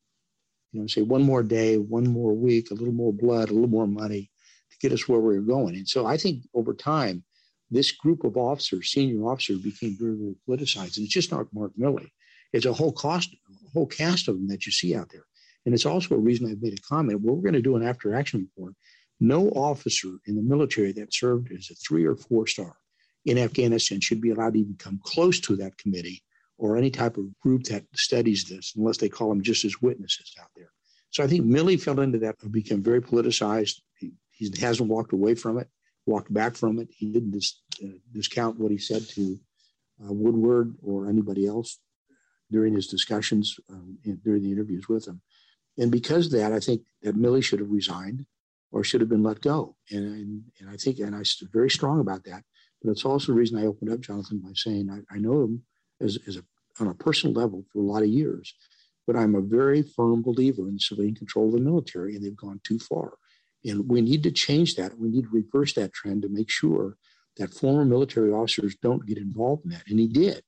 [0.73, 3.69] you know, say one more day, one more week, a little more blood, a little
[3.69, 4.31] more money,
[4.81, 5.75] to get us where we were going.
[5.75, 7.25] And so I think over time,
[7.71, 10.97] this group of officers, senior officers, became very, very politicized.
[10.97, 12.09] And it's just not Mark Milley.
[12.53, 15.25] It's a whole cost, a whole cast of them that you see out there.
[15.67, 17.21] And it's also a reason I've made a comment.
[17.23, 18.75] Well, we're going to do an after action report.
[19.19, 22.77] No officer in the military that served as a three or four star
[23.25, 26.23] in Afghanistan should be allowed to even come close to that committee
[26.59, 30.33] or any type of group that studies this, unless they call them just as witnesses
[30.41, 30.71] out there.
[31.11, 33.81] So I think Milley fell into that, and became very politicized.
[34.37, 35.69] He hasn't walked away from it,
[36.07, 36.89] walked back from it.
[36.91, 39.39] He didn't dis, uh, discount what he said to
[40.03, 41.79] uh, Woodward or anybody else
[42.51, 45.21] during his discussions um, in, during the interviews with him.
[45.79, 48.27] And because of that, I think that Milley should have resigned
[48.71, 49.77] or should have been let go.
[49.91, 52.43] And, and, and I think, and I stood very strong about that.
[52.83, 55.63] But it's also the reason I opened up Jonathon by saying I, I know him
[56.01, 56.43] as, as a,
[56.81, 58.53] on a personal level for a lot of years,
[59.07, 62.61] but I'm a very firm believer in civilian control of the military, and they've gone
[62.65, 63.15] too far.
[63.65, 64.99] And we need to change that.
[64.99, 66.97] We need to reverse that trend to make sure
[67.37, 69.85] that former military officers don't get involved in that.
[69.89, 70.43] And he did.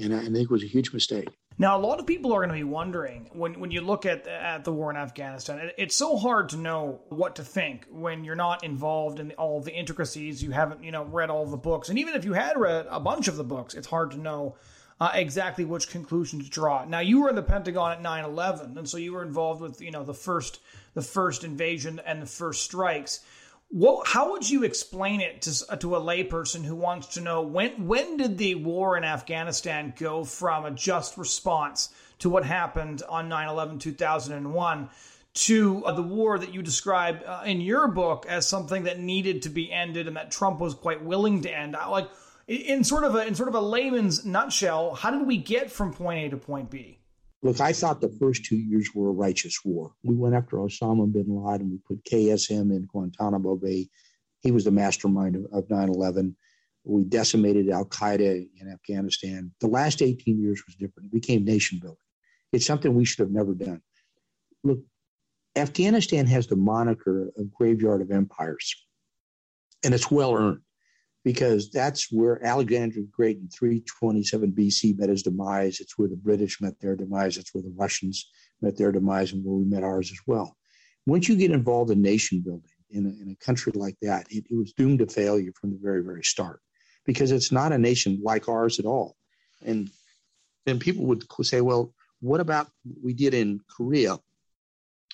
[0.00, 1.28] And I think it was a huge mistake.
[1.58, 4.26] Now, a lot of people are going to be wondering when, when you look at,
[4.26, 8.34] at the war in Afghanistan, it's so hard to know what to think when you're
[8.34, 10.42] not involved in all the intricacies.
[10.42, 11.90] You haven't, you know, read all the books.
[11.90, 14.56] And even if you had read a bunch of the books, it's hard to know
[15.02, 16.84] uh, exactly which conclusion to draw.
[16.84, 19.90] Now, you were in the Pentagon at 9/11, and so you were involved with you
[19.90, 20.60] know the first
[20.94, 23.18] the first invasion and the first strikes.
[23.68, 27.88] What, how would you explain it to, to a layperson who wants to know when
[27.88, 31.88] when did the war in Afghanistan go from a just response
[32.20, 34.88] to what happened on 9/11 2001
[35.34, 39.42] to uh, the war that you describe uh, in your book as something that needed
[39.42, 41.72] to be ended and that Trump was quite willing to end?
[41.72, 42.08] Like
[42.52, 45.92] in sort of a in sort of a layman's nutshell, how did we get from
[45.92, 46.98] point A to point B?
[47.42, 49.92] Look, I thought the first two years were a righteous war.
[50.04, 51.70] We went after Osama bin Laden.
[51.70, 53.88] We put KSM in Guantanamo Bay.
[54.40, 56.34] He was the mastermind of, of 9/11.
[56.84, 59.52] We decimated Al Qaeda in Afghanistan.
[59.60, 61.12] The last 18 years was different.
[61.12, 61.98] It became nation building.
[62.52, 63.80] It's something we should have never done.
[64.64, 64.80] Look,
[65.56, 68.74] Afghanistan has the moniker of graveyard of empires,
[69.84, 70.60] and it's well earned
[71.24, 75.80] because that's where Alexander the Great in 327 BC met his demise.
[75.80, 77.36] It's where the British met their demise.
[77.36, 78.28] It's where the Russians
[78.60, 80.56] met their demise and where we met ours as well.
[81.06, 84.44] Once you get involved in nation building in a, in a country like that, it,
[84.50, 86.60] it was doomed to failure from the very, very start
[87.04, 89.16] because it's not a nation like ours at all.
[89.64, 89.90] And
[90.66, 94.18] then people would say, well, what about what we did in Korea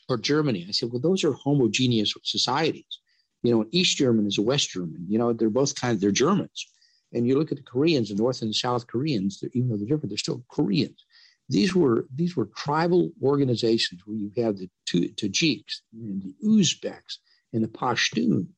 [0.09, 0.67] or Germany?
[0.69, 2.99] I said, well, those are homogeneous societies
[3.43, 5.07] you know, an East German is a West German.
[5.09, 6.67] You know, they're both kind of they're Germans.
[7.13, 9.87] And you look at the Koreans, the North and the South Koreans, even though they're
[9.87, 11.05] different, they're still Koreans.
[11.49, 17.19] These were these were tribal organizations where you have the Tajiks and the Uzbeks
[17.53, 18.49] and the Pashtun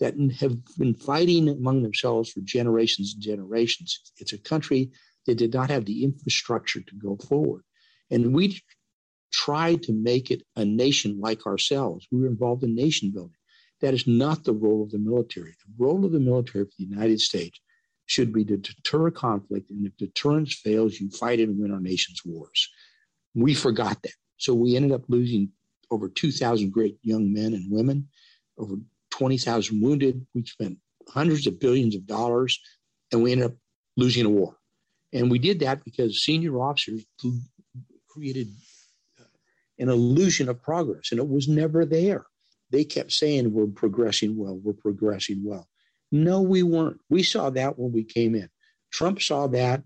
[0.00, 4.00] that have been fighting among themselves for generations and generations.
[4.18, 4.90] It's a country
[5.26, 7.62] that did not have the infrastructure to go forward.
[8.10, 8.60] And we
[9.30, 12.08] tried to make it a nation like ourselves.
[12.10, 13.36] We were involved in nation building.
[13.80, 15.52] That is not the role of the military.
[15.52, 17.58] The role of the military for the United States
[18.06, 19.70] should be to deter conflict.
[19.70, 22.68] And if deterrence fails, you fight and win our nation's wars.
[23.34, 24.12] We forgot that.
[24.36, 25.50] So we ended up losing
[25.90, 28.08] over 2,000 great young men and women,
[28.58, 28.76] over
[29.10, 30.26] 20,000 wounded.
[30.34, 32.60] We spent hundreds of billions of dollars,
[33.12, 33.56] and we ended up
[33.96, 34.56] losing a war.
[35.12, 37.04] And we did that because senior officers
[38.08, 38.48] created
[39.78, 42.26] an illusion of progress, and it was never there.
[42.70, 45.68] They kept saying, We're progressing well, we're progressing well.
[46.12, 47.00] No, we weren't.
[47.08, 48.48] We saw that when we came in.
[48.92, 49.82] Trump saw that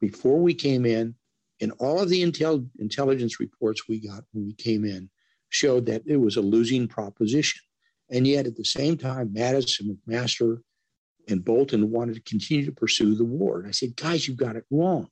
[0.00, 1.14] before we came in,
[1.60, 5.10] and all of the intel, intelligence reports we got when we came in
[5.50, 7.60] showed that it was a losing proposition.
[8.10, 10.58] And yet, at the same time, Mattis and McMaster
[11.28, 13.58] and Bolton wanted to continue to pursue the war.
[13.58, 15.08] And I said, guys, you've got it wrong.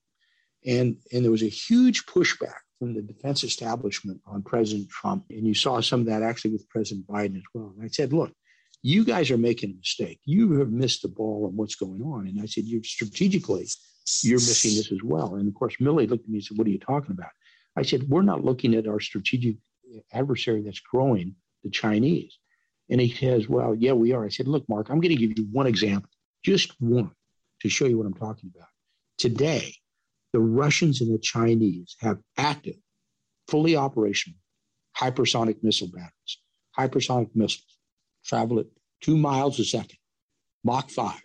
[0.67, 5.25] And, and there was a huge pushback from the defense establishment on President Trump.
[5.31, 7.73] And you saw some of that actually with President Biden as well.
[7.77, 8.33] And I said, look,
[8.83, 10.21] you guys are making a mistake.
[10.25, 12.29] You have missed the ball on what's going on.
[12.29, 13.67] And I said, you strategically,
[14.23, 15.35] you're missing this as well.
[15.35, 17.31] And of course, Milley looked at me and said, what are you talking about?
[17.77, 19.57] I said, we're not looking at our strategic
[20.13, 22.39] adversary that's growing, the Chinese.
[22.91, 24.25] And he says, well, yeah, we are.
[24.25, 26.11] I said, look, Mark, I'm going to give you one example,
[26.45, 27.11] just one,
[27.61, 28.69] to show you what I'm talking about.
[29.19, 29.75] Today,
[30.33, 32.77] the Russians and the Chinese have active,
[33.49, 34.39] fully operational
[34.99, 36.39] hypersonic missile batteries.
[36.77, 37.79] Hypersonic missiles
[38.25, 38.67] travel at
[39.01, 39.99] two miles a second,
[40.65, 41.21] Mach 5.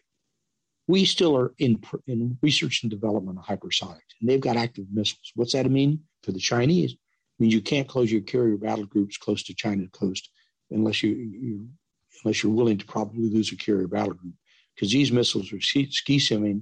[0.88, 5.32] We still are in, in research and development of hypersonics, and they've got active missiles.
[5.36, 6.92] What's that mean for the Chinese?
[6.92, 6.98] It
[7.39, 10.30] means you can't close your carrier battle groups close to China coast
[10.72, 11.68] unless you, you
[12.24, 14.34] unless you're willing to probably lose a carrier battle group
[14.76, 16.62] because these missiles are ski, ski simming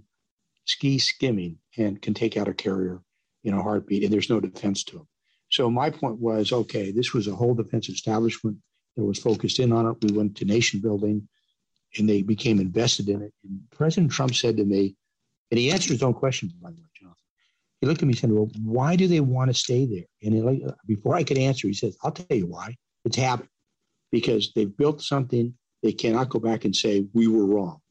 [0.71, 3.01] ski skimming and can take out a carrier
[3.43, 5.07] in a heartbeat, and there's no defense to them.
[5.49, 8.57] So my point was, okay, this was a whole defense establishment
[8.95, 9.97] that was focused in on it.
[10.03, 11.27] We went to nation building,
[11.97, 13.33] and they became invested in it.
[13.43, 14.95] And President Trump said to me,
[15.49, 17.17] and he answered his own question, by the way, Jonathon.
[17.81, 20.35] He looked at me and said, "Well, why do they want to stay there?" And
[20.35, 22.77] he, before I could answer, he says, "I'll tell you why.
[23.05, 23.49] It's habit,
[24.11, 27.81] because they've built something they cannot go back and say we were wrong."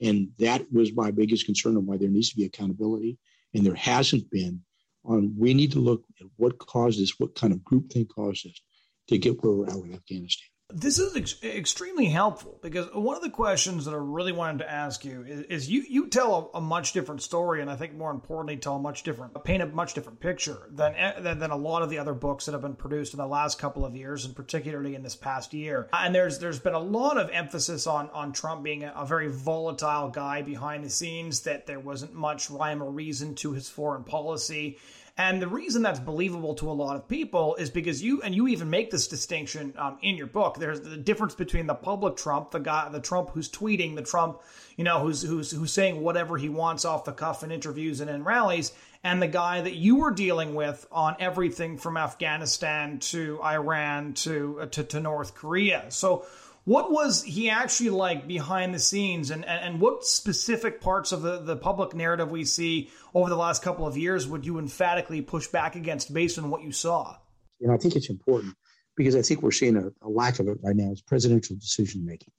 [0.00, 3.18] And that was my biggest concern on why there needs to be accountability.
[3.54, 4.62] And there hasn't been
[5.04, 8.60] on we need to look at what caused this, what kind of groupthink caused this
[9.08, 10.48] to get where we're at with Afghanistan.
[10.68, 14.70] This is ex- extremely helpful because one of the questions that I really wanted to
[14.70, 17.94] ask you is, is you you tell a, a, much different story, and I think
[17.94, 21.52] more importantly, tell a much different paint a much different picture than, eh, than than
[21.52, 23.94] a lot of the other books that have been produced in the last couple of
[23.94, 25.88] years, and particularly in this past year.
[25.92, 29.28] And there's there's been a lot of emphasis on on Trump being a, a very
[29.28, 34.02] volatile guy behind the scenes, that there wasn't much rhyme or reason to his foreign
[34.02, 34.78] policy
[35.18, 38.48] And the reason that's believable to a lot of people is because you, and you
[38.48, 40.58] even make this distinction um, in your book.
[40.58, 44.42] There's the difference between the public Trump, the guy, the Trump who's tweeting, the Trump,
[44.76, 48.10] you know, who's who's who's saying whatever he wants off the cuff in interviews and
[48.10, 53.40] in rallies, and the guy that you were dealing with on everything from Afghanistan to
[53.42, 55.86] Iran to uh, to, to North Korea.
[55.88, 56.26] So
[56.66, 61.22] what was he actually like behind the scenes, and, and, and what specific parts of
[61.22, 65.22] the, the public narrative we see over the last couple of years would you emphatically
[65.22, 67.16] push back against based on what you saw?
[67.60, 68.56] And I think it's important
[68.96, 72.04] because I think we're seeing a, a lack of it right now is presidential decision
[72.04, 72.32] making.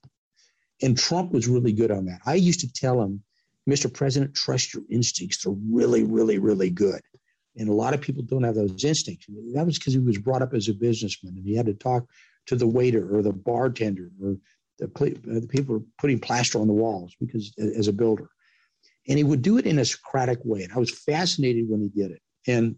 [0.82, 2.20] And Trump was really good on that.
[2.26, 3.24] I used to tell him,
[3.68, 3.92] Mr.
[3.92, 5.46] President, trust your instincts.
[5.46, 7.00] They're really, really, really good.
[7.56, 9.26] And a lot of people don't have those instincts.
[9.54, 12.04] That was because he was brought up as a businessman and he had to talk
[12.48, 14.36] to the waiter or the bartender or
[14.80, 18.30] the, uh, the people putting plaster on the walls because as a builder.
[19.08, 20.64] And he would do it in a Socratic way.
[20.64, 22.22] And I was fascinated when he did it.
[22.48, 22.76] And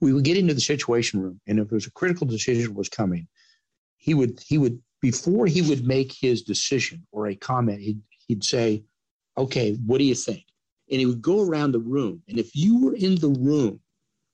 [0.00, 2.88] we would get into the situation room, and if there was a critical decision was
[2.88, 3.26] coming,
[3.96, 8.44] he would he would before he would make his decision or a comment, he'd he'd
[8.44, 8.84] say,
[9.36, 10.44] "Okay, what do you think?"
[10.90, 13.80] And he would go around the room, and if you were in the room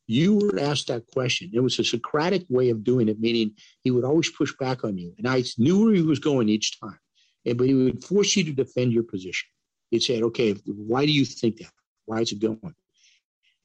[0.07, 1.51] you were asked that question.
[1.53, 4.99] It was a Socratic way of doing it, meaning he would always push back on
[4.99, 5.15] you.
[5.19, 6.99] And I knew where he was going each time.
[7.47, 9.49] And, but he would force you to defend your position.
[9.91, 11.73] He'd say, okay, why do you think that?
[12.07, 12.75] Why is it going?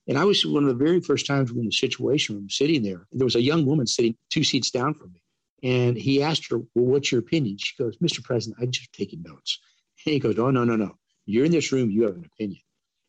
[0.08, 3.08] And I was one of the very first times in the situation room sitting there.
[3.12, 5.22] There was a young woman sitting two seats down from me.
[5.64, 7.58] And he asked her, well, what's your opinion?
[7.58, 8.24] She goes, Mr.
[8.24, 9.60] President, I'm just taking notes.
[10.06, 10.98] And he goes, oh, no, no, no.
[11.26, 11.90] You're in this room.
[11.90, 12.62] You have an opinion.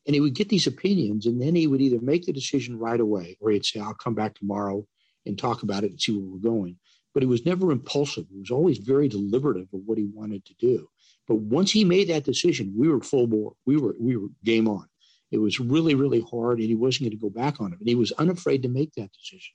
[0.09, 2.99] And he would get these opinions, and then he would either make the decision right
[2.99, 4.87] away, or he'd say, I'll come back tomorrow
[5.27, 6.79] and talk about it and see where we're going.
[7.13, 8.25] But he was never impulsive.
[8.31, 10.89] He was always very deliberative of what he wanted to do.
[11.29, 13.53] But once he made that decision, we were full bore.
[13.67, 14.89] We were we were game on.
[15.31, 17.79] It was really, really hard, and he wasn't going to go back on it.
[17.79, 19.53] And he was unafraid to make that decision.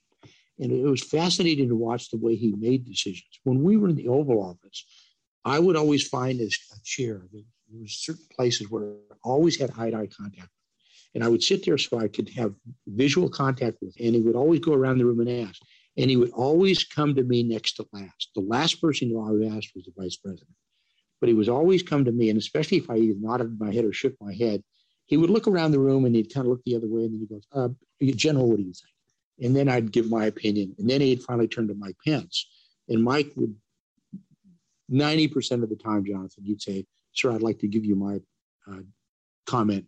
[0.60, 3.40] And it was fascinating to watch the way he made decisions.
[3.42, 4.84] When we were in the Oval Office,
[5.44, 6.48] I would always find a
[6.84, 7.26] chair
[7.74, 10.48] there were certain places where I always had eye-to-eye contact.
[11.14, 12.54] And I would sit there so I could have
[12.86, 14.06] visual contact with him.
[14.06, 15.60] And he would always go around the room and ask.
[15.96, 18.30] And he would always come to me next to last.
[18.34, 20.56] The last person who I would ask was the vice president.
[21.20, 23.84] But he was always come to me, and especially if I either nodded my head
[23.84, 24.62] or shook my head,
[25.06, 27.14] he would look around the room and he'd kind of look the other way, and
[27.14, 27.68] then he goes, uh,
[28.16, 31.48] "General, what do you think?" And then I'd give my opinion, and then he'd finally
[31.48, 32.46] turn to Mike Pence,
[32.88, 33.54] and Mike would,
[34.88, 36.84] ninety percent of the time, Jonathon, you'd say,
[37.14, 38.20] sir, I'd like to give you my
[38.70, 38.82] uh,
[39.46, 39.86] comment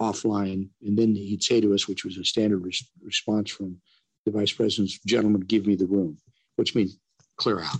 [0.00, 0.68] offline.
[0.82, 3.78] And then he'd say to us, which was a standard res- response from
[4.24, 6.18] the vice president's gentleman, give me the room,
[6.56, 6.98] which means
[7.36, 7.76] clear out.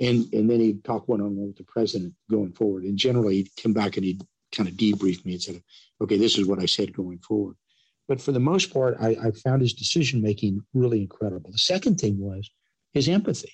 [0.00, 2.84] And, and then he'd talk one on one with the president going forward.
[2.84, 5.62] And generally, he'd come back and he'd kind of debrief me and said,
[6.00, 7.56] okay, this is what I said going forward.
[8.08, 11.50] But for the most part, I, I found his decision making really incredible.
[11.50, 12.50] The second thing was
[12.92, 13.52] his empathy.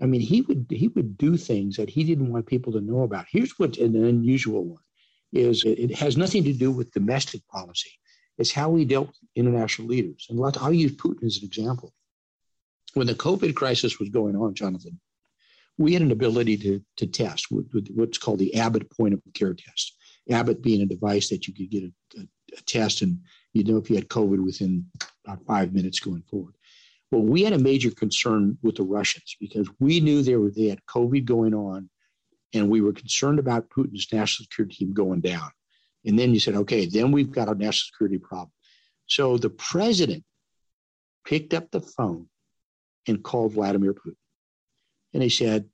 [0.00, 3.02] I mean, he would he would do things that he didn't want people to know
[3.02, 3.26] about.
[3.30, 4.82] Here's what an unusual one
[5.32, 7.92] is: it has nothing to do with domestic policy.
[8.38, 10.26] It's how he dealt with international leaders.
[10.28, 11.94] And I'll use Putin as an example.
[12.94, 15.00] When the COVID crisis was going on, Jonathon,
[15.78, 19.22] we had an ability to, to test with, with what's called the Abbott point of
[19.34, 19.96] care test.
[20.30, 22.22] Abbott being a device that you could get a, a,
[22.58, 23.20] a test and
[23.52, 24.86] you know if you had COVID within
[25.24, 26.54] about five minutes going forward.
[27.10, 30.66] Well, we had a major concern with the Russians because we knew they were they
[30.66, 31.88] had COVID going on,
[32.52, 35.50] and we were concerned about Putin's national security team going down.
[36.04, 38.52] And then you said, okay, then we've got a national security problem.
[39.06, 40.24] So the president
[41.24, 42.28] picked up the phone
[43.06, 44.16] and called Vladimir Putin,
[45.14, 45.68] and he said,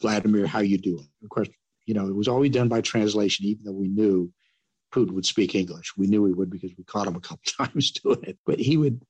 [0.00, 1.48] "Vladimir, how you doing?" Of course,
[1.86, 4.32] you know it was always done by translation, even though we knew
[4.92, 5.96] Putin would speak English.
[5.96, 8.38] We knew he would because we caught him a couple times doing it.
[8.44, 9.00] But he would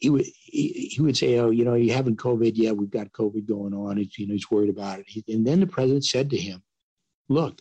[0.00, 2.76] he would he, he, would say, "Oh, you know, you haven't COVID yet.
[2.76, 3.98] We've got COVID going on.
[3.98, 6.62] It's, you know, he's worried about it." He, and then the president said to him,
[7.28, 7.60] "Look,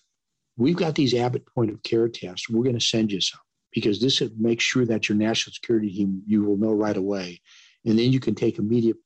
[0.58, 2.50] we've got these Abbott point of care tests.
[2.50, 3.39] We're going to send you some
[3.71, 7.41] because this makes sure that your national security team you will know right away,
[7.86, 8.97] and then you can take immediate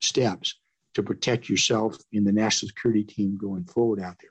[0.00, 0.58] steps
[0.94, 4.30] to protect yourself and the national security team going forward out there."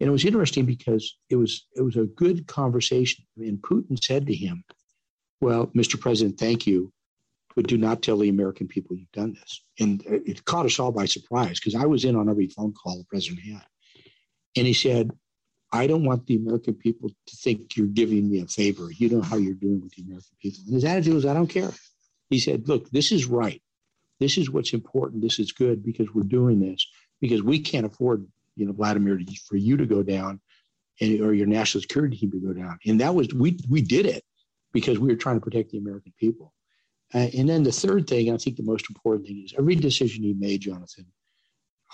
[0.00, 3.24] And it was interesting because it was it was a good conversation.
[3.36, 4.64] And Putin said to him,
[5.40, 5.98] "Well, Mr.
[5.98, 6.92] President, thank you."
[7.54, 9.60] But do not tell the American people you've done this.
[9.78, 12.98] And it caught us all by surprise because I was in on every phone call
[12.98, 13.64] the president had.
[14.56, 15.10] And he said,
[15.72, 18.90] I don't want the American people to think you're giving me a favor.
[18.90, 20.60] You know how you're doing with the American people.
[20.66, 21.70] And his attitude was, I don't care.
[22.28, 23.62] He said, Look, this is right.
[24.20, 25.22] This is what's important.
[25.22, 26.86] This is good because we're doing this
[27.20, 28.26] because we can't afford,
[28.56, 30.40] you know, Vladimir, for you to go down
[31.00, 32.78] and, or your national security team to go down.
[32.86, 34.22] And that was, we, we did it
[34.72, 36.52] because we were trying to protect the American people.
[37.14, 40.24] Uh, and then the third thing, I think the most important thing is every decision
[40.24, 41.06] he made, Jonathon,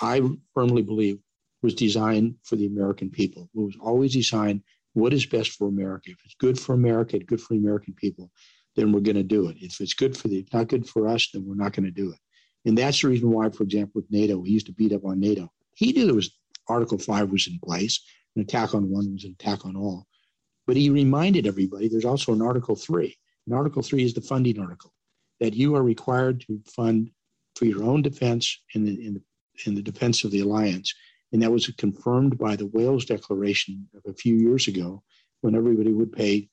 [0.01, 0.23] I
[0.55, 1.19] firmly believe
[1.63, 3.51] was designed for the American people.
[3.55, 4.63] It was always designed
[4.93, 6.11] what is best for America.
[6.11, 8.31] If it's good for America, good for the American people,
[8.77, 9.57] then we're going to do it.
[9.61, 11.91] If it's good for the, if not good for us, then we're not going to
[11.91, 12.19] do it.
[12.65, 15.19] And that's the reason why, for example, with NATO, he used to beat up on
[15.19, 15.51] NATO.
[15.75, 16.31] He knew there was
[16.69, 18.01] Article 5 was in place,
[18.37, 20.07] an attack on one was an attack on all.
[20.67, 23.17] But he reminded everybody there's also an Article 3.
[23.47, 24.93] And Article 3 is the funding article
[25.41, 27.11] that you are required to fund
[27.57, 29.23] for your own defense and the, in the,
[29.67, 30.95] in the defense of the alliance.
[31.33, 35.03] And that was confirmed by the Wales Declaration of a few years ago
[35.41, 36.49] when everybody would pay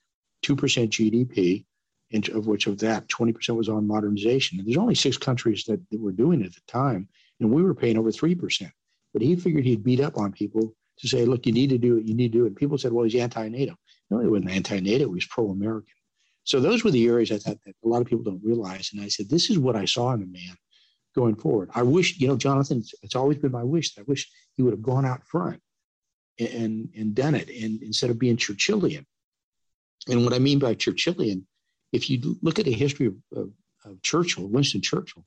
[0.45, 0.55] 2%
[0.89, 1.65] GDP
[2.11, 4.59] and of which of that 20% was on modernization.
[4.59, 7.07] And there's only six countries that, that were doing it at the time,
[7.39, 8.71] and we were paying over 3%.
[9.13, 11.97] But he figured he'd beat up on people to say, look, you need to do
[11.97, 12.47] it, you need to do it.
[12.47, 13.75] And people said, well, he's anti-NATO.
[14.09, 15.93] No, he wasn't anti-NATO, he was pro-American.
[16.45, 18.91] So those were the areas I thought that a lot of people don't realize.
[18.93, 20.55] And I said, this is what I saw in the man
[21.13, 21.69] going forward.
[21.75, 24.73] I wish, you know, Jonathon, it's always been my wish that I wish he would
[24.73, 25.59] have gone out front
[26.39, 29.05] and, and, done it and instead of being Churchillian.
[30.07, 31.45] And what I mean by Churchillian
[31.95, 33.51] if you look at the history of, of,
[33.85, 35.25] of Churchill, Winston Churchill,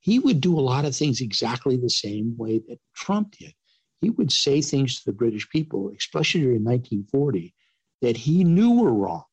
[0.00, 3.52] he would do a lot of things exactly the same way that Trump did.
[4.00, 7.54] He would say things to the British people, especially in 1940,
[8.02, 9.24] that he knew were wrong,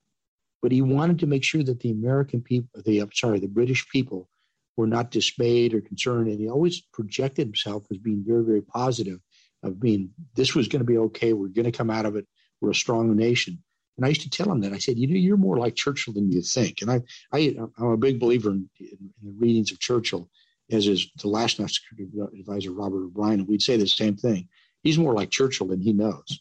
[0.61, 3.87] but he wanted to make sure that the American people, the I'm sorry, the British
[3.89, 4.29] people,
[4.77, 9.19] were not dismayed or concerned, and he always projected himself as being very, very positive,
[9.63, 11.33] of being this was going to be okay.
[11.33, 12.25] We're going to come out of it.
[12.61, 13.61] We're a strong nation.
[13.97, 14.73] And I used to tell him that.
[14.73, 16.81] I said, you know, you're more like Churchill than you think.
[16.81, 17.01] And I,
[17.33, 18.87] I, I'm a big believer in, in,
[19.21, 20.29] in the readings of Churchill,
[20.71, 23.41] as is the last national security advisor, Robert O'Brien.
[23.41, 24.47] And we'd say the same thing.
[24.81, 26.39] He's more like Churchill than he knows.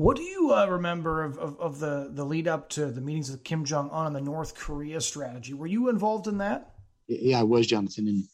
[0.00, 3.30] What do you uh, remember of, of, of, the, the lead up to the meetings
[3.30, 5.52] with Kim Jong un and the North Korea strategy?
[5.52, 6.72] Were you involved in that?
[7.06, 8.08] Yeah, I was, Jonathon.
[8.08, 8.24] And,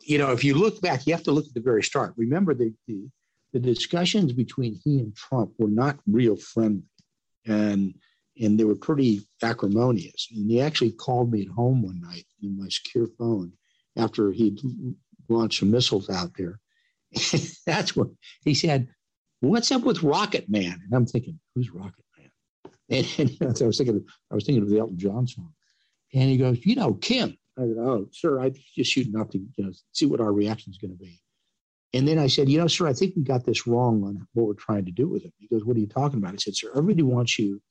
[0.00, 2.14] you know, if you look back, you have to look at the very start.
[2.16, 3.10] Remember, the, the,
[3.52, 6.82] the discussions between he and Trump were not real friendly
[7.44, 7.94] and
[8.40, 10.28] and they were pretty acrimonious.
[10.30, 13.52] And he actually called me at home one night in my secure phone
[13.98, 14.60] after he'd
[15.28, 16.58] launched some missiles out there.
[17.66, 18.08] That's what
[18.44, 18.88] he said.
[19.40, 20.80] What's up with Rocket Man?
[20.84, 22.30] And I'm thinking, who's Rocket Man?
[22.88, 25.52] And, and I was thinking, I was thinking of the Elton John song.
[26.14, 27.36] And he goes, you know, Kim.
[27.58, 30.70] I said, oh, sir, I just shooting up to you know see what our reaction
[30.70, 31.20] is going to be.
[31.94, 34.46] And then I said, you know, sir, I think we got this wrong on what
[34.46, 35.32] we're trying to do with it.
[35.38, 36.34] He goes, what are you talking about?
[36.34, 37.62] I said, sir, everybody wants you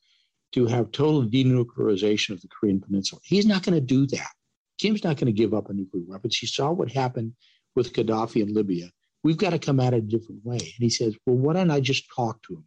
[0.52, 3.20] to have total denuclearization of the Korean Peninsula.
[3.24, 4.30] He's not going to do that.
[4.78, 6.36] Kim's not going to give up a nuclear weapons.
[6.36, 7.32] He saw what happened
[7.74, 8.90] with Gaddafi in Libya.
[9.26, 10.58] We've got to come at it a different way.
[10.58, 12.64] And he says, well, why don't I just talk to him?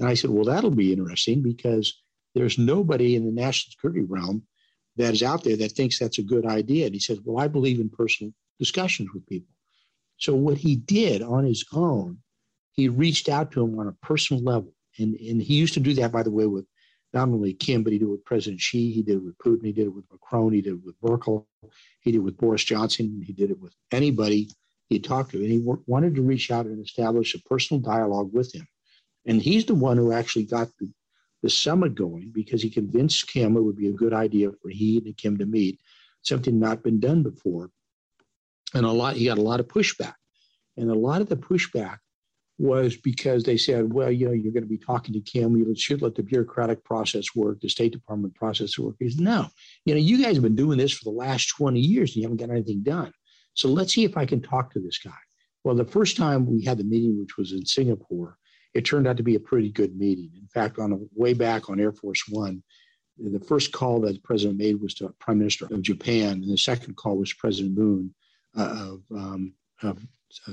[0.00, 2.02] And I said, well, that'll be interesting because
[2.34, 4.42] there's nobody in the national security realm
[4.96, 6.86] that is out there that thinks that's a good idea.
[6.86, 9.54] And he says, well, I believe in personal discussions with people.
[10.16, 12.18] So what he did on his own,
[12.72, 14.74] he reached out to him on a personal level.
[14.98, 16.66] And, and he used to do that, by the way, with
[17.12, 19.66] not only Kim, but he did it with President Xi, he did it with Putin,
[19.66, 21.46] he did it with Macron, he did it with Merkel,
[22.00, 24.48] he did it with Boris Johnson, he did it with anybody
[24.92, 25.38] he talked to.
[25.38, 28.66] And he w- wanted to reach out and establish a personal dialogue with him.
[29.26, 30.90] And he's the one who actually got the,
[31.42, 35.02] the summit going because he convinced Kim it would be a good idea for he
[35.04, 35.80] and Kim to meet,
[36.22, 37.70] something not been done before
[38.74, 40.14] and a lot he got a lot of pushback
[40.76, 41.98] and a lot of the pushback
[42.58, 45.74] was because they said well you know you're going to be talking to kim you
[45.74, 49.46] should let the bureaucratic process work the state department process work he said no
[49.84, 52.22] you know you guys have been doing this for the last 20 years and you
[52.22, 53.12] haven't got anything done
[53.54, 55.10] so let's see if i can talk to this guy
[55.64, 58.38] well the first time we had the meeting which was in singapore
[58.74, 61.68] it turned out to be a pretty good meeting in fact on the way back
[61.68, 62.62] on air force one
[63.18, 66.56] the first call that the president made was to prime minister of japan and the
[66.56, 68.14] second call was president moon
[68.54, 69.98] of, um, of,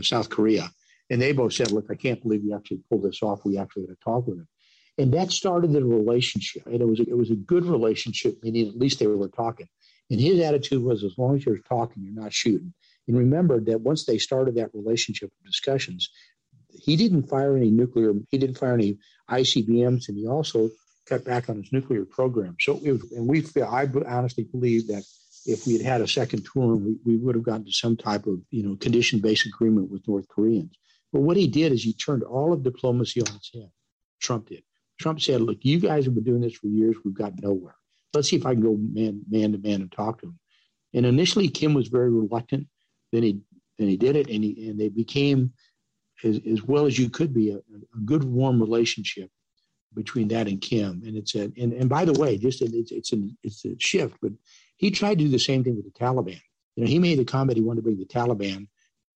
[0.01, 0.69] South Korea.
[1.09, 3.45] And they both said, look, I can't believe you actually pulled this off.
[3.45, 4.47] We actually had to talk with him.
[4.97, 6.65] And that started the relationship.
[6.65, 9.69] And it was, a, it was a good relationship, meaning at least they were talking.
[10.11, 12.73] And his attitude was, as long as you're talking, you're not shooting.
[13.07, 16.09] And remember that once they started that relationship of discussions,
[16.71, 18.97] he didn't fire any nuclear, he didn't fire any
[19.29, 20.69] ICBMs, and he also
[21.07, 22.55] cut back on his nuclear program.
[22.59, 25.03] So, was, and we feel, I honestly believe that
[25.45, 28.27] if we had had a second tour, we, we would have gotten to some type
[28.27, 30.77] of you know condition-based agreement with North Koreans.
[31.11, 33.71] But what he did is he turned all of diplomacy on its head.
[34.19, 34.63] Trump did.
[34.99, 36.95] Trump said, "Look, you guys have been doing this for years.
[37.03, 37.75] We've got nowhere.
[38.13, 40.39] Let's see if I can go man man to man and talk to him."
[40.93, 42.67] And initially, Kim was very reluctant.
[43.11, 43.39] Then he
[43.77, 45.53] then he did it, and he and they became
[46.23, 49.29] as, as well as you could be a, a good warm relationship
[49.93, 51.01] between that and Kim.
[51.05, 54.17] And it's a and, and by the way, just it's it's an it's a shift,
[54.21, 54.31] but
[54.77, 56.41] He tried to do the same thing with the Taliban.
[56.75, 58.67] You know, he made the comment he wanted to bring the Taliban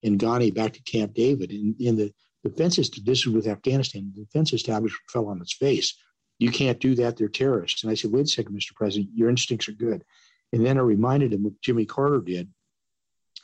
[0.04, 1.52] and Ghani back to Camp David.
[1.52, 2.14] And in the
[2.44, 5.96] defense, this is with Afghanistan, the defense establishment fell on its face.
[6.40, 7.16] You can't do that.
[7.16, 7.84] They're terrorists.
[7.84, 8.76] And I said, wait a second, Mr.
[8.76, 10.04] President, your instincts are good.
[10.52, 12.50] And then I reminded him what Jimmy Carter did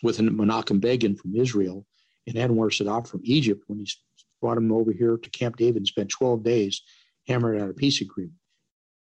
[0.03, 1.85] with Menachem Begin from Israel
[2.27, 3.87] and Anwar Sadat from Egypt when he
[4.41, 6.81] brought him over here to Camp David and spent 12 days
[7.27, 8.35] hammering out a peace agreement.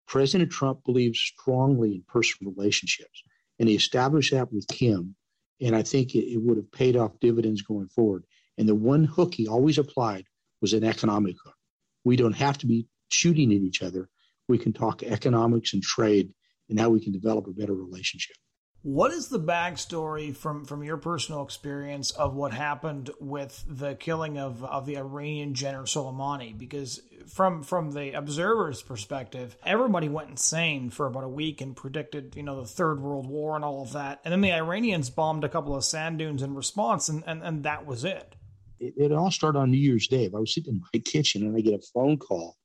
[0.08, 3.24] President Trump believes strongly in personal relationships,
[3.60, 5.16] and he established that with Kim.
[5.62, 8.24] And I think it, it would have paid off dividends going forward.
[8.58, 10.26] And the one hook he always applied
[10.62, 11.56] was an economic hook.
[12.04, 14.10] We don't have to be shooting at each other.
[14.48, 16.34] We can talk economics and trade
[16.70, 18.36] and how we can develop a better relationship.
[18.82, 24.38] What is the backstory from, from your personal experience of what happened with the killing
[24.38, 26.58] of, of the Iranian general Soleimani?
[26.58, 32.38] Because from from the observer's perspective, everybody went insane for about a week and predicted,
[32.38, 34.22] you know, the Third World War and all of that.
[34.24, 37.64] And then the Iranians bombed a couple of sand dunes in response, and, and, and
[37.64, 38.34] that was it.
[38.80, 38.94] it.
[38.96, 40.32] It all started on New Year's Day.
[40.34, 42.56] I was sitting in my kitchen and I get a phone call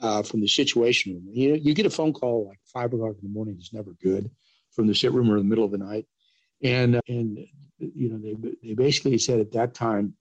[0.00, 1.28] uh, from the Situation Room.
[1.30, 3.56] You know, you get a phone call like five o'clock in the morning.
[3.58, 4.30] It's never good
[4.78, 6.06] from the sit room or in the middle of the night.
[6.62, 7.36] And, uh, and
[7.80, 10.14] you know, they, they basically said at that time,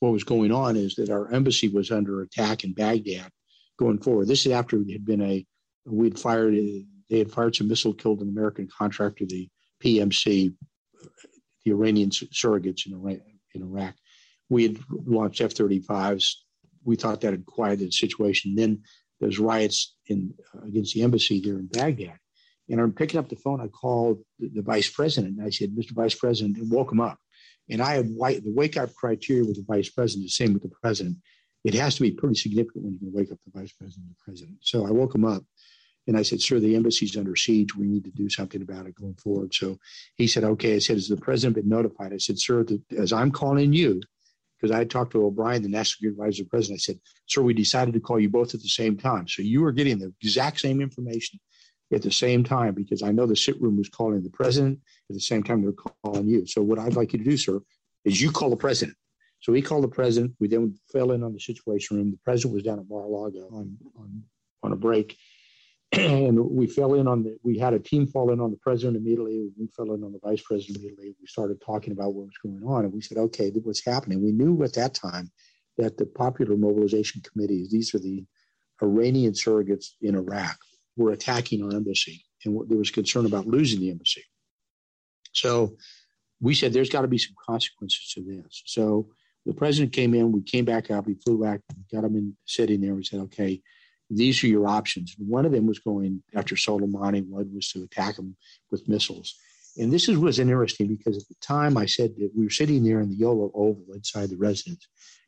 [0.00, 3.30] what was going on is that our embassy was under attack in Baghdad
[3.78, 4.28] going forward.
[4.28, 5.44] This is after it had been a,
[5.84, 9.46] we'd fired, they had fired some missile, killed an American contractor, the
[9.84, 10.54] PMC,
[11.66, 13.18] the Iranian surrogates in Iraq.
[13.54, 13.94] In Iraq.
[14.48, 16.32] We had launched F 35s.
[16.82, 18.54] We thought that had quieted the situation.
[18.54, 18.84] Then
[19.20, 22.18] there's riots in, uh, against the embassy there in Baghdad.
[22.68, 23.60] And I'm picking up the phone.
[23.60, 25.92] I called the, the vice president and I said, Mr.
[25.92, 27.18] Vice President, and woke him up.
[27.70, 30.72] And I white, the wake up criteria with the vice president, the same with the
[30.82, 31.18] president.
[31.64, 34.10] It has to be pretty significant when you can wake up the vice president and
[34.10, 34.58] the president.
[34.62, 35.42] So I woke him up
[36.06, 37.74] and I said, Sir, the embassy's under siege.
[37.74, 39.54] We need to do something about it going forward.
[39.54, 39.78] So
[40.16, 40.76] he said, Okay.
[40.76, 42.12] I said, Has the president been notified?
[42.12, 44.00] I said, Sir, the, as I'm calling you,
[44.58, 47.94] because I talked to O'Brien, the national security advisor president, I said, Sir, we decided
[47.94, 49.28] to call you both at the same time.
[49.28, 51.38] So you are getting the exact same information
[51.92, 54.78] at the same time because I know the sit room was calling the president
[55.08, 55.72] at the same time they're
[56.04, 56.46] calling you.
[56.46, 57.60] So what I'd like you to do, sir,
[58.04, 58.96] is you call the president.
[59.40, 60.34] So he called the president.
[60.40, 62.10] We then fell in on the situation room.
[62.10, 64.22] The president was down at Mar-a-Lago on, on,
[64.62, 65.16] on a break.
[65.92, 68.98] And we fell in on the, we had a team fall in on the president
[68.98, 69.48] immediately.
[69.58, 71.14] We fell in on the vice president immediately.
[71.18, 72.84] We started talking about what was going on.
[72.84, 74.22] And we said, okay, what's happening?
[74.22, 75.30] We knew at that time
[75.78, 78.26] that the Popular Mobilization Committees, these are the
[78.82, 80.58] Iranian surrogates in Iraq,
[80.98, 84.24] were attacking our embassy, and there was concern about losing the embassy.
[85.32, 85.76] So
[86.40, 88.62] we said there's got to be some consequences to this.
[88.66, 89.08] So
[89.46, 91.60] the president came in, we came back out, we flew back,
[91.92, 92.94] got him in sitting there.
[92.94, 93.62] We said, okay,
[94.10, 95.14] these are your options.
[95.18, 97.26] One of them was going after Soleimani.
[97.26, 98.36] One was to attack him
[98.70, 99.34] with missiles.
[99.76, 102.82] And this is, was interesting because at the time I said that we were sitting
[102.82, 104.86] there in the yellow oval inside the residence,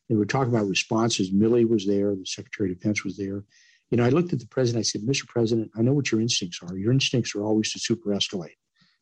[0.09, 1.31] and we are talking about responses.
[1.31, 3.45] Milley was there, the Secretary of Defense was there,
[3.91, 4.81] you know, I looked at the president.
[4.81, 5.27] I said, Mr.
[5.27, 6.77] President, I know what your instincts are.
[6.77, 8.57] Your instincts are always to super escalate,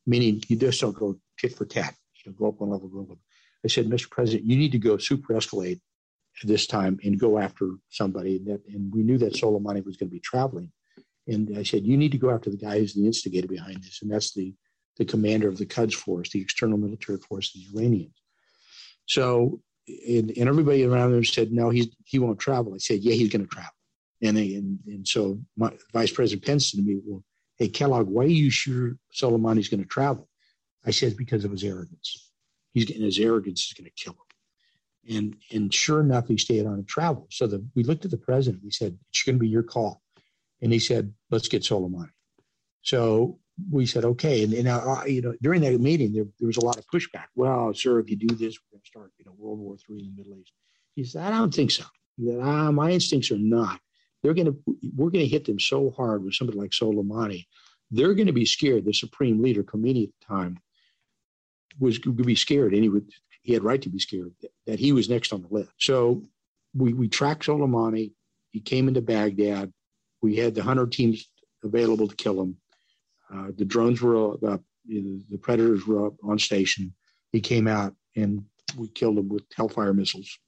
[0.06, 1.94] meaning you just don't go tit for tat.
[2.24, 3.18] You go up one level, go up.
[3.64, 4.10] I said, Mr.
[4.10, 5.80] President, you need to go super escalate
[6.44, 8.36] this time and go after somebody.
[8.36, 10.70] And, that, and we knew that Soleimani was going to be traveling.
[11.26, 14.00] And I said, you need to go after the guy who's the instigator behind this.
[14.02, 14.54] And that's the,
[14.96, 18.14] the commander of the Quds Force, the external military force, of the Iranians.
[19.06, 22.74] So, and, and everybody around there said, no, he's, he won't travel.
[22.74, 23.72] I said, yeah, he's going to travel.
[24.22, 27.22] And, and, and so my, Vice President Pence said to me, well,
[27.56, 30.28] hey, Kellogg, why are you sure Soleimani's going to travel?
[30.86, 32.30] I said, because of his arrogance.
[32.72, 35.16] He's getting his arrogance is going to kill him.
[35.16, 37.28] And, and sure enough, he stayed on and traveled.
[37.30, 38.62] So the, we looked at the president.
[38.64, 40.02] We said, it's going to be your call.
[40.60, 42.10] And he said, let's get Soleimani.
[42.82, 43.38] So
[43.70, 44.44] we said, okay.
[44.44, 47.26] And, and uh, you know, during that meeting, there, there was a lot of pushback.
[47.34, 49.98] Well, sir, if you do this, we're going to start, you know, World War III
[49.98, 50.52] in the Middle East.
[50.94, 51.84] He said, I don't think so.
[52.16, 53.80] He said, ah, my instincts are not
[54.22, 57.46] they're going to we're going to hit them so hard with somebody like Soleimani.
[57.90, 58.84] They're going to be scared.
[58.84, 60.58] The supreme leader, Khomeini at the time,
[61.78, 63.10] was going to be scared, and he would
[63.42, 64.32] he had right to be scared
[64.66, 65.70] that he was next on the list.
[65.78, 66.22] So
[66.74, 68.12] we we tracked Soleimani.
[68.50, 69.72] He came into Baghdad.
[70.20, 71.30] We had the hunter teams
[71.62, 72.56] available to kill him.
[73.32, 74.62] Uh, the drones were up.
[74.86, 76.94] The predators were up on station.
[77.30, 78.44] He came out and
[78.76, 80.38] we killed him with Hellfire missiles.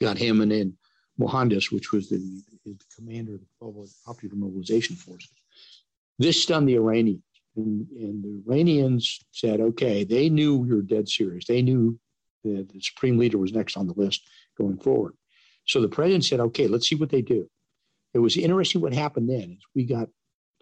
[0.00, 0.76] Got him and then
[1.20, 2.18] Muhandis, which was the,
[2.64, 5.30] the commander of the Popular Mobilization Forces.
[6.18, 7.22] This stunned the Iranians.
[7.56, 11.44] And, and, the Iranians said, okay, they knew we were dead serious.
[11.46, 11.98] They knew
[12.44, 14.22] that the supreme leader was next on the list
[14.56, 15.14] going forward.
[15.66, 17.48] So the president said, okay, let's see what they do.
[18.14, 20.08] It was interesting what happened then is we got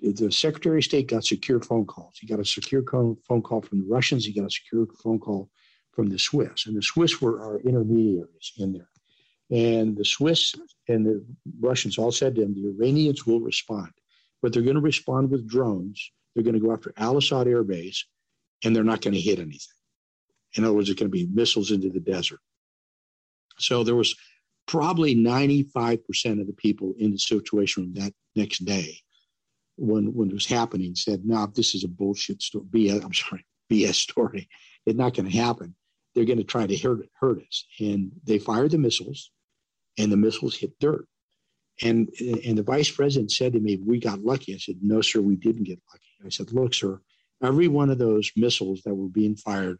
[0.02, 2.16] the Secretary of State got secure phone calls.
[2.18, 4.24] He got a secure phone call from the Russians.
[4.24, 5.50] He got a secure phone call
[5.92, 8.88] from the Swiss, and the Swiss were our intermediaries in there.
[9.50, 10.54] And the Swiss
[10.88, 11.24] and the
[11.60, 13.90] Russians all said to him, the Iranians will respond,
[14.42, 16.12] but they're going to respond with drones.
[16.34, 18.06] They're going to go after Al Asad Air Base,
[18.64, 19.58] and they're not going to hit anything.
[20.54, 22.40] In other words, it's going to be missiles into the desert.
[23.58, 24.14] So there was
[24.66, 28.96] probably 95% of the people in the situation room that next day
[29.76, 32.64] when when it was happening said, no, this is a bullshit story.
[32.70, 34.48] BS, I'm sorry, BS story.
[34.86, 35.74] It's not going to happen.
[36.14, 37.64] They're going to try to hurt, hurt us.
[37.80, 39.30] And they fired the missiles,
[39.98, 41.06] and the missiles hit dirt.
[41.82, 42.08] And,
[42.44, 44.54] and the vice president said to me, We got lucky.
[44.54, 46.10] I said, No, sir, we didn't get lucky.
[46.24, 47.00] I said, Look, sir,
[47.42, 49.78] every one of those missiles that were being fired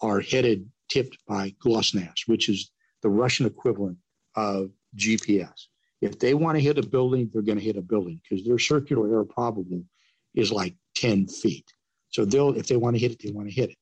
[0.00, 2.70] are headed tipped by GLONASS, which is
[3.02, 3.98] the Russian equivalent
[4.36, 5.66] of GPS.
[6.00, 8.58] If they want to hit a building, they're going to hit a building because their
[8.58, 9.82] circular error probable
[10.34, 11.66] is like 10 feet.
[12.10, 13.76] So they'll, if they want to hit it, they want to hit it.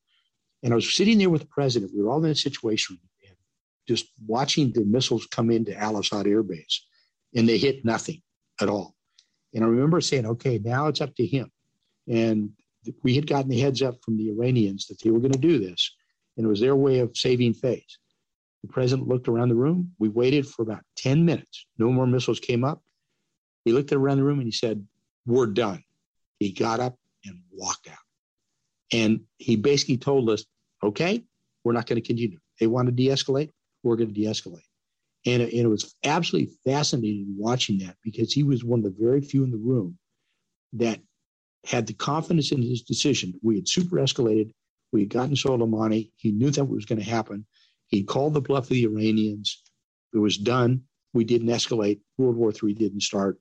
[0.63, 1.93] And I was sitting there with the president.
[1.95, 2.99] We were all in a situation
[3.89, 6.87] just watching the missiles come into Al Asad Air Base,
[7.35, 8.23] and they hit nothing
[8.61, 8.95] at all.
[9.55, 11.51] And I remember saying, okay, now it's up to him.
[12.09, 12.51] And
[13.03, 15.59] we had gotten the heads up from the Iranians that they were going to do
[15.59, 15.95] this,
[16.37, 17.99] and it was their way of saving face.
[18.63, 19.93] The president looked around the room.
[19.99, 21.67] We waited for about 10 minutes.
[21.79, 22.81] No more missiles came up.
[23.65, 24.87] He looked around the room and he said,
[25.27, 25.83] We're done.
[26.39, 27.97] He got up and walked out.
[28.93, 30.45] And he basically told us,
[30.83, 31.25] Okay,
[31.65, 32.39] we're not going to continue.
[32.61, 33.51] They want to de escalate,
[33.83, 34.63] we're going to de escalate.
[35.25, 39.21] And, and it was absolutely fascinating watching that because he was one of the very
[39.21, 39.99] few in the room
[40.75, 41.01] that
[41.65, 43.39] had the confidence in his decision.
[43.43, 44.53] We had super escalated.
[44.93, 46.11] We had gotten Soleimani.
[46.17, 47.47] He knew that was going to happen.
[47.87, 49.63] He called the bluff of the Iranians.
[50.13, 50.83] It was done.
[51.15, 52.01] We didn't escalate.
[52.19, 53.39] World War III didn't start.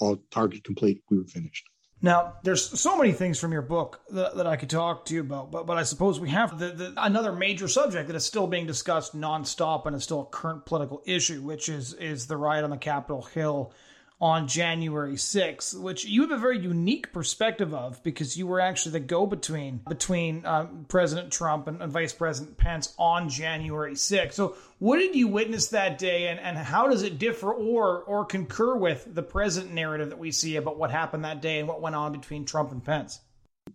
[0.00, 1.02] All target complete.
[1.08, 1.64] We were finished.
[2.02, 5.22] Now, there's so many things from your book that, that I could talk to you
[5.22, 8.46] about, but but I suppose we have the, the, another major subject that is still
[8.46, 12.64] being discussed nonstop and is still a current political issue, which is is the riot
[12.64, 13.72] on the Capitol Hill
[14.20, 18.92] on January 6th, which you have a very unique perspective of because you were actually
[18.92, 24.32] the go between between um, President Trump and, and, Vice President Pence on January 6th.
[24.32, 28.24] So, what did you witness that day, and, and how does it differ or or
[28.24, 31.82] concur with the present narrative that we see about what happened that day and what
[31.82, 33.20] went on between Trump and Pence?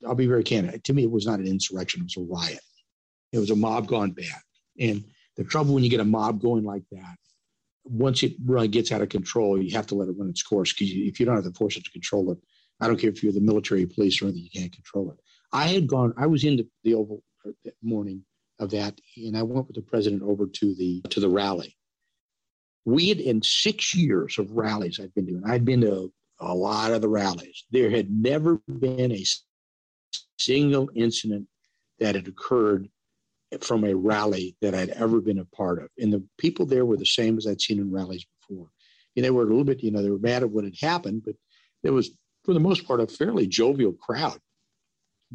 [0.08, 0.84] I'll be very candid.
[0.86, 2.64] To me, it was not an insurrection; it was a riot.
[3.32, 4.42] It was a mob gone bad,
[4.80, 5.04] and
[5.38, 7.16] the trouble when you get a mob going like that
[7.84, 10.74] once it really gets out of control, you have to let it run its course
[10.74, 12.38] because if you don't have the forces to control it,
[12.80, 15.20] I don't care if you're the military, police, or anything, you can't control it.
[15.54, 18.24] I had gone, I was in the, the Oval er, that morning
[18.60, 21.76] of that, and I went with the president over to the to the rally.
[22.86, 26.92] We had in six years of rallies I'd been doing, I'd been to a lot
[26.92, 27.66] of the rallies.
[27.72, 29.26] There had never been a
[30.40, 31.48] single incident
[32.00, 32.90] that had occurred
[33.60, 35.90] from a rally that I'd ever been a part of.
[35.98, 38.68] And the people there were the same as I'd seen in rallies before.
[39.16, 41.24] And they were a little bit, you know, they were mad at what had happened,
[41.26, 41.36] but
[41.84, 42.12] there was,
[42.46, 44.40] for the most part, a fairly jovial crowd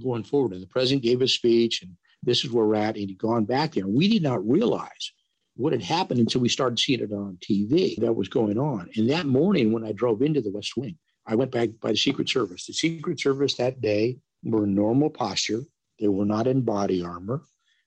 [0.03, 0.53] going forward.
[0.53, 1.93] And the president gave a speech, and
[2.23, 2.97] this is where we're at.
[2.97, 3.85] And he'd gone back there.
[3.85, 5.13] And we did not realize
[5.57, 8.89] what had happened until we started seeing it on TV that was going on.
[8.97, 11.97] And that morning, when I drove into the West Wing, I went back by the
[11.97, 12.67] Secret Service.
[12.67, 15.63] The Secret Service that day were in normal posture.
[15.99, 17.43] They were not in body armor.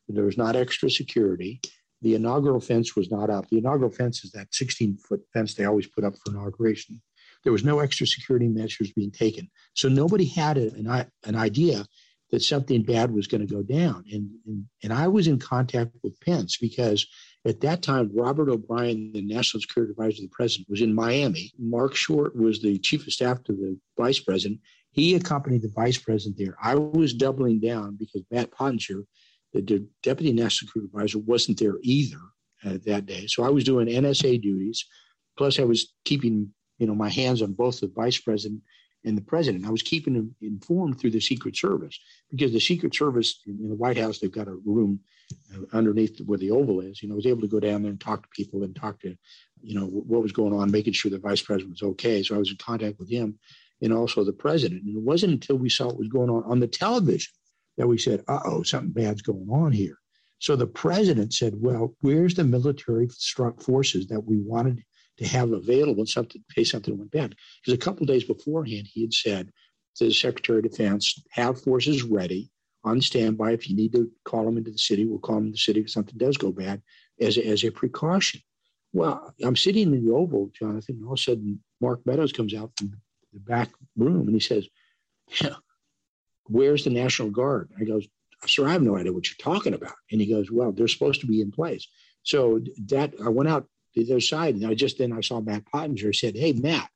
[0.10, 1.62] There was not extra security.
[2.02, 3.48] The inaugural fence was not up.
[3.50, 7.02] The inaugural fence is that 16 foot fence they always put up for inauguration.
[7.44, 9.50] There was no extra security measures being taken.
[9.74, 11.86] So nobody had an, an idea
[12.32, 14.04] that something bad was going to go down.
[14.12, 17.08] And, and, and I was in contact with Pence because
[17.46, 21.52] at that time, Robert O'Brien, the national security advisor to the president, was in Miami.
[21.58, 24.60] Marc Short was the chief of staff to the vice president.
[24.92, 26.56] He accompanied the vice president there.
[26.62, 29.04] I was doubling down because Matt Pottinger
[29.54, 32.20] the deputy national security advisor wasn't there either
[32.66, 33.28] uh, that day.
[33.28, 34.86] So I was doing NSA duties.
[35.38, 38.62] Plus, I was keeping you know my hands on both the vice president
[39.06, 39.66] and the president.
[39.66, 41.98] I was keeping them informed through the Secret Service
[42.30, 45.00] because the Secret Service in the White House they've got a room
[45.54, 47.02] uh, underneath where the Oval is.
[47.02, 49.00] You know, I was able to go down there and talk to people and talk
[49.02, 49.16] to
[49.62, 52.22] you know what was going on, making sure the vice president was okay.
[52.22, 53.40] So I was in contact with him
[53.82, 54.84] and also the president.
[54.84, 57.32] And it wasn't until we saw what was going on on the television
[57.78, 59.98] that we said, uh oh, something bad's going on here.
[60.40, 64.84] So the president said, well, where's the military struck forces that we wanted
[65.18, 67.36] to have available in something, in case something went bad?
[67.62, 69.52] Because a couple days beforehand, he had said
[69.96, 72.50] to the Secretary of Defense, have forces ready
[72.86, 73.52] on standby.
[73.52, 75.82] If you need to call them into the city, we'll call them into the city
[75.82, 76.82] if something does go bad
[77.20, 78.40] as a, as a precaution.
[78.94, 82.54] Well, I'm sitting in the Oval, Jonathon, and all of a sudden Mark Meadows comes
[82.54, 82.94] out from
[83.34, 84.68] the back room and he says,
[85.42, 85.56] yeah,
[86.50, 87.70] Where's the National Guard?
[87.80, 88.08] I goes,
[88.48, 89.96] Sir, I have no idea what you're talking about.
[90.12, 91.88] And he goes, Well, they're supposed to be in place.
[92.24, 95.66] So that I went out the other side and I just then I saw Matt
[95.66, 96.90] Pottinger said, Hey, Matt,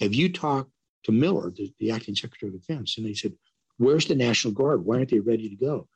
[0.00, 0.70] have you talked
[1.04, 2.96] to Miller, the, the acting Secretary of Defense?
[2.98, 3.32] And he said,
[3.78, 4.84] Where's the National Guard?
[4.84, 5.88] Why aren't they ready to go?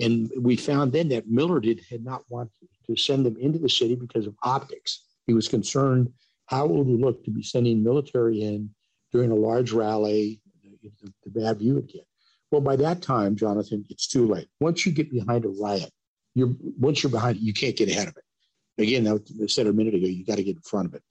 [0.00, 2.52] And we found then that Miller did had not wanted
[2.86, 5.04] to send them into the city because of optics.
[5.26, 6.12] He was concerned
[6.46, 8.70] how it would look to be sending military in
[9.12, 10.40] during a large rally,
[10.82, 12.07] the, the bad view would get.
[12.50, 14.48] Well, by that time, Jonathon, it's too late.
[14.60, 15.90] Once you get behind a riot,
[16.34, 18.82] you're once you're behind it, you can't get ahead of it.
[18.82, 21.02] Again, I said a minute ago, you got to get in front of it.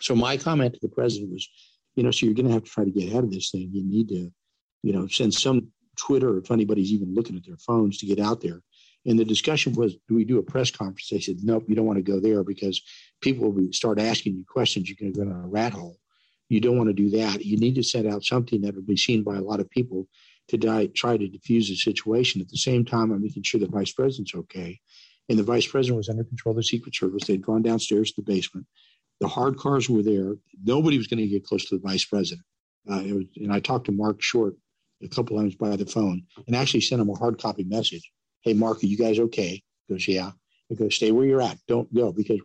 [0.00, 1.48] So my comment to the president was,
[1.96, 3.70] you know, so you're going to have to try to get ahead of this thing.
[3.72, 4.32] You need to,
[4.82, 8.40] you know, send some Twitter if anybody's even looking at their phones to get out
[8.40, 8.62] there.
[9.06, 11.08] And the discussion was, do we do a press conference?
[11.10, 12.80] They said, nope, you don't want to go there because
[13.20, 14.88] people will start asking you questions.
[14.88, 15.96] You're going to go down a rat hole.
[16.48, 17.44] You don't want to do that.
[17.44, 20.06] You need to send out something that will be seen by a lot of people
[20.50, 22.40] to die, try to defuse the situation.
[22.40, 24.80] At the same time, I'm making sure the vice president's okay.
[25.28, 27.24] And the vice president was under control of the Secret Service.
[27.26, 28.66] They'd gone downstairs to the basement.
[29.20, 30.34] The hard cars were there.
[30.64, 32.44] Nobody was going to get close to the vice president.
[32.90, 34.54] Uh, was, and I talked to Marc Short
[35.02, 38.10] a couple times by the phone and actually sent him a hard copy message.
[38.42, 39.62] Hey, Marc, are you guys okay?
[39.86, 40.30] He goes, yeah.
[40.68, 41.58] He goes, stay where you're at.
[41.68, 42.40] Don't go because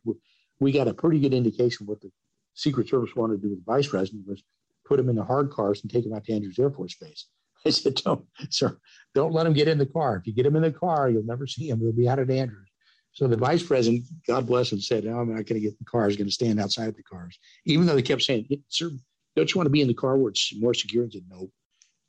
[0.60, 2.12] we got a pretty good indication what the
[2.53, 4.43] Secret Service wanted to do with the vice president was
[4.86, 7.28] put him in the hard cars and take him out to Andrews Air Force Base.
[7.68, 8.78] I said, don't, sir,
[9.13, 10.18] don't let him get in the car.
[10.18, 11.80] If you get him in the car, you'll never see him.
[11.80, 12.70] He'll be out at Andrews.
[13.13, 16.07] So the vice president, God bless him, said, I'm not going to get the car.
[16.07, 17.39] He's going to stand outside the cars.
[17.66, 18.91] Even though they kept saying, sir,
[19.36, 21.03] don't you want to be in the car where it's more secure?
[21.03, 21.49] And said, no.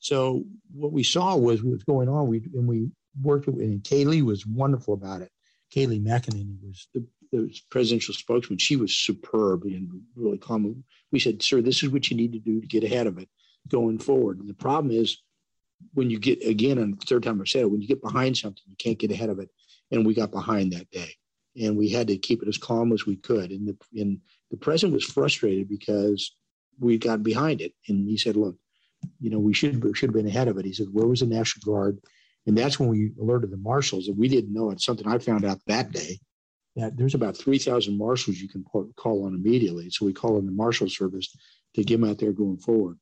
[0.01, 2.27] So what we saw was what was going on.
[2.27, 2.91] We and we
[3.23, 5.31] worked with, and Kayleigh was wonderful about it.
[5.75, 8.59] Kayleigh McEnany was the, the presidential spokesman.
[8.59, 10.85] She was superb and really calm.
[11.13, 13.29] We said, sir, this is what you need to do to get ahead of it
[13.69, 14.39] going forward.
[14.39, 15.23] And the problem is
[15.95, 18.63] when you get again, and third time I've said it, when you get behind something,
[18.67, 19.51] you can't get ahead of it.
[19.91, 21.13] And we got behind that day,
[21.61, 23.51] and we had to keep it as calm as we could.
[23.51, 24.21] And the and
[24.51, 26.35] the president was frustrated because
[26.79, 28.57] we got behind it, and he said, "Look,
[29.21, 31.27] you know, we should should have been ahead of it." He said, "Where was the
[31.27, 32.01] National Guard?"
[32.47, 34.81] And that's when we alerted the marshals, and we didn't know it.
[34.81, 36.19] Something I found out that day
[36.77, 39.91] that there's about 3,000 marshals you can call on immediately.
[39.91, 41.35] So we call on the marshal service
[41.75, 42.99] to get them out there going forward.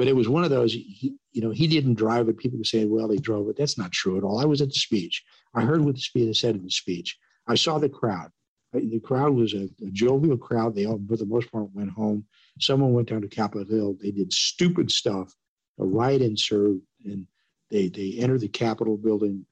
[0.00, 2.38] But it was one of those, he, you know, he didn't drive it.
[2.38, 3.58] People were saying, well, he drove it.
[3.58, 4.38] That's not true at all.
[4.38, 5.22] I was at the speech.
[5.52, 7.18] I heard what the speaker said in the speech.
[7.46, 8.30] I saw the crowd.
[8.72, 10.74] The crowd was a, a jovial crowd.
[10.74, 12.24] They all, for the most part, went home.
[12.58, 13.98] Someone went down to Capitol Hill.
[14.00, 15.34] They did stupid stuff.
[15.78, 17.26] A riot ensued, and
[17.70, 19.44] they they entered the Capitol building,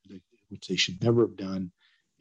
[0.49, 1.73] which they should never have done.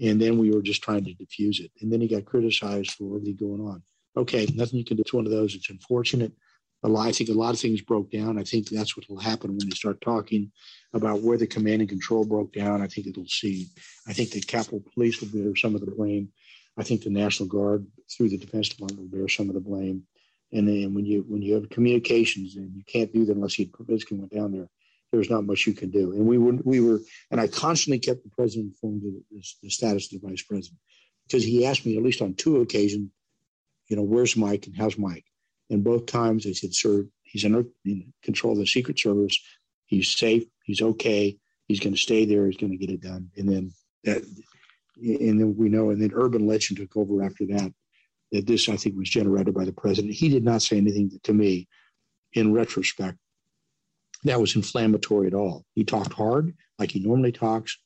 [0.02, 1.72] And then we were just trying to defuse it.
[1.80, 3.84] And then he got criticized for everything going on.
[4.18, 5.02] Okay, nothing you can do.
[5.02, 5.56] It's one of those.
[5.56, 6.34] It's unfortunate
[6.84, 8.38] a lot, I think a lot of things broke down.
[8.38, 10.52] I think that's what will happen when they start talking
[10.94, 12.82] about where the command and control broke down.
[12.82, 13.68] I think it'll see.
[14.08, 16.30] I think the Capitol Police will bear some of the blame.
[16.78, 20.04] I think the National Guard through the Defense Department will bear some of the blame.
[20.54, 23.70] And then when you when you have communications and you can't do that unless you
[23.86, 24.70] physically went down there,
[25.12, 26.14] there's not much you can do.
[26.14, 27.00] And we were we were
[27.32, 30.80] and I constantly kept the president informed of the, the status of the vice president
[31.26, 33.10] because he asked me at least on two occasions,
[33.88, 35.26] you know, where's Mike and how's Mike?
[35.70, 37.66] And both times they said, sir, he's under
[38.24, 39.38] control of the Secret Service.
[39.86, 40.44] He's safe.
[40.64, 41.38] He's okay.
[41.68, 42.46] He's going to stay there.
[42.46, 43.30] He's going to get it done.
[43.38, 44.24] And then that,
[44.98, 47.74] and then we know, and then urban legend took over after that.
[48.32, 50.14] That this, I think, was generated by the president.
[50.14, 51.68] He did not say anything to me,
[52.34, 53.18] in retrospect,
[54.26, 55.66] that was inflammatory at all.
[55.76, 57.78] He talked hard, like he normally talks,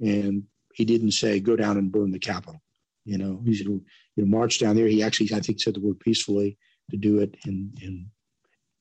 [0.00, 2.60] and he didn't say go down and burn the Capitol.
[3.04, 3.84] You know, he said, you
[4.16, 4.88] know, march down there.
[4.88, 6.58] He actually, I think, said the word peacefully
[6.90, 7.36] to do it.
[7.44, 8.06] And, and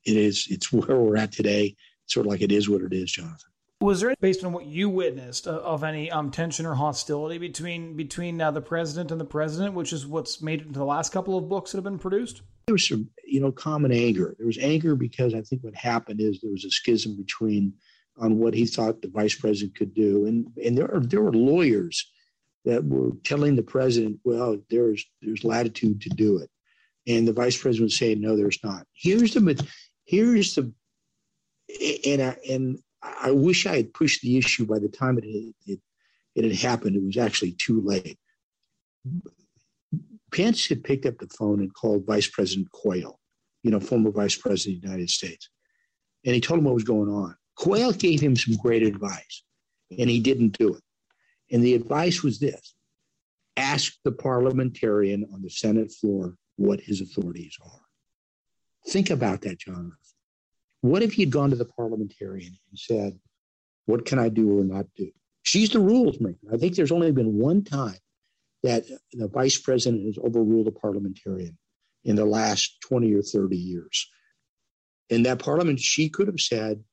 [0.05, 1.75] it is, it's where we're at today.
[2.05, 3.51] It's sort of like it is what it is, Jonathon.
[3.81, 7.97] Was there, based on what you witnessed, uh, of any um, tension or hostility between
[7.97, 11.11] between uh, the president and the president, which is what's made it into the last
[11.11, 12.43] couple of books that have been produced?
[12.67, 14.35] There was some, you know, common anger.
[14.37, 17.73] There was anger because I think what happened is there was a schism between
[18.17, 21.33] on what he thought the vice president could do, and and there are there were
[21.33, 22.09] lawyers
[22.63, 26.49] that were telling the president, well, there's there's latitude to do it.
[27.07, 28.85] And the vice president would say, no, there's not.
[28.93, 29.67] Here's the,
[30.05, 30.71] here's the,
[32.05, 35.79] and I, and I wish I had pushed the issue by the time it, it,
[36.35, 36.95] it had happened.
[36.95, 38.17] It was actually too late.
[40.33, 43.19] Pence had picked up the phone and called Vice President Quayle,
[43.63, 45.49] you know, former Vice President of the United States.
[46.25, 47.35] And he told him what was going on.
[47.55, 49.43] Quayle gave him some great advice,
[49.97, 50.81] and he didn't do it.
[51.51, 52.73] And the advice was this
[53.57, 57.81] ask the parliamentarian on the Senate floor what his authorities are.
[58.87, 59.97] Think about that, Jonathon.
[60.81, 63.17] What if he had gone to the parliamentarian and said,
[63.85, 65.11] What can I do or not do?
[65.43, 66.53] She's the rules maker.
[66.53, 67.97] I think there's only been one time
[68.63, 71.57] that the vice president has overruled a parliamentarian
[72.05, 74.09] in the last 20 or 30 years.
[75.09, 76.83] In that parliament, she could have said,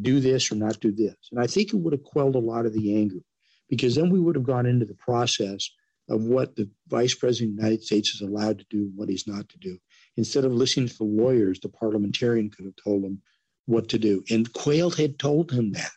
[0.00, 1.16] do this or not do this.
[1.32, 3.20] And I think it would have quelled a lot of the anger
[3.68, 5.68] because then we would have gone into the process
[6.08, 9.08] of what the vice president of the United States is allowed to do, and what
[9.08, 9.78] he's not to do.
[10.16, 13.20] Instead of listening to the lawyers, the parliamentarian could have told him
[13.66, 14.22] what to do.
[14.30, 15.90] And Quayle had told him that.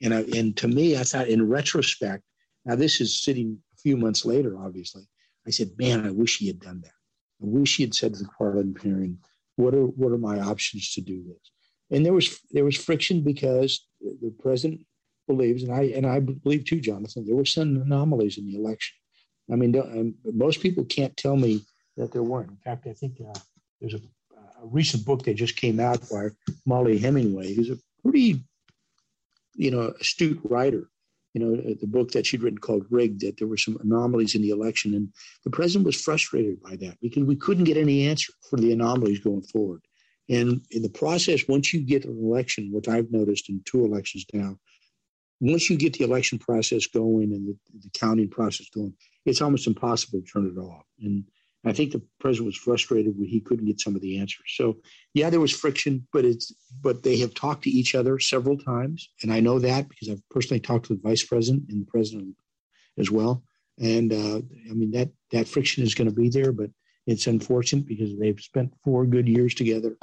[0.00, 2.22] And, I, and to me, I thought in retrospect,
[2.64, 5.02] now this is sitting a few months later, obviously,
[5.46, 6.92] I said, man, I wish he had done that.
[7.42, 9.18] I wish he had said to the parliamentarian,
[9.56, 11.50] what are, what are my options to do this?
[11.90, 14.82] And there was, there was friction because the president
[15.26, 18.94] believes, and I, and I believe too, Jonathon, there were some anomalies in the election.
[19.50, 21.62] I mean, most people can't tell me
[21.96, 22.50] that there weren't.
[22.50, 23.38] In fact, I think uh,
[23.80, 23.98] there's a,
[24.62, 26.28] a, recent book that just came out by
[26.64, 28.44] Mollie Hemingway, who's a pretty,
[29.54, 30.88] you know, astute writer.
[31.34, 34.42] You know, the book that she'd written called Rigged, that there were some anomalies in
[34.42, 34.94] the election.
[34.94, 35.08] And
[35.44, 39.20] the president was frustrated by that because we couldn't get any answer for the anomalies
[39.20, 39.80] going forward.
[40.28, 44.26] And in the process, once you get an election, which I've noticed in two elections
[44.32, 44.56] now,
[45.40, 48.94] once you get the election process going and the, the counting process going,
[49.24, 50.84] it's almost impossible to turn it off.
[51.00, 51.24] And
[51.64, 54.46] I think the president was frustrated when he couldn't get some of the answers.
[54.56, 54.78] So
[55.14, 59.10] yeah, there was friction, but it's but they have talked to each other several times,
[59.22, 62.34] and I know that because I've personally talked to the vice president and the president
[62.98, 63.44] as well.
[63.78, 66.70] And uh, I mean that that friction is going to be there, but
[67.06, 69.96] it's unfortunate because they've spent four good years together,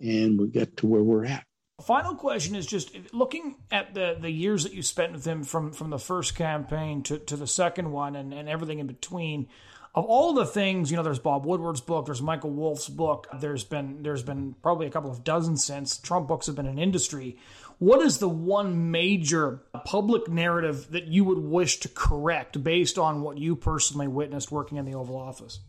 [0.00, 1.44] and we got to where we're at.
[1.82, 5.72] Final question is just looking at the, the years that you spent with him from,
[5.72, 9.48] from the first campaign to, to the second one and, and everything in between.
[9.94, 13.64] Of all the things, you know, there's Bob Woodward's book, there's Michael Wolff's book, there's
[13.64, 17.38] been there's been probably a couple of dozen since Trump books have been an industry.
[17.78, 23.22] What is the one major public narrative that you would wish to correct based on
[23.22, 25.60] what you personally witnessed working in the Oval Office?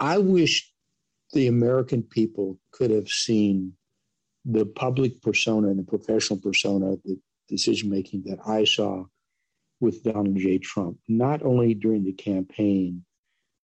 [0.00, 0.72] I wish
[1.32, 3.74] the American people could have seen
[4.50, 7.18] the public persona and the professional persona, the
[7.48, 9.04] decision making that I saw
[9.78, 10.58] with Donald J.
[10.58, 13.04] Trump, not only during the campaign,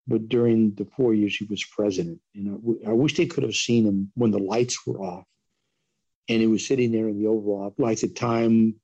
[0.07, 2.19] but during the four years he was president.
[2.33, 5.25] Know, I wish they could have seen him when the lights were off,
[6.29, 8.75] and he was sitting there in the Oval Office, like the time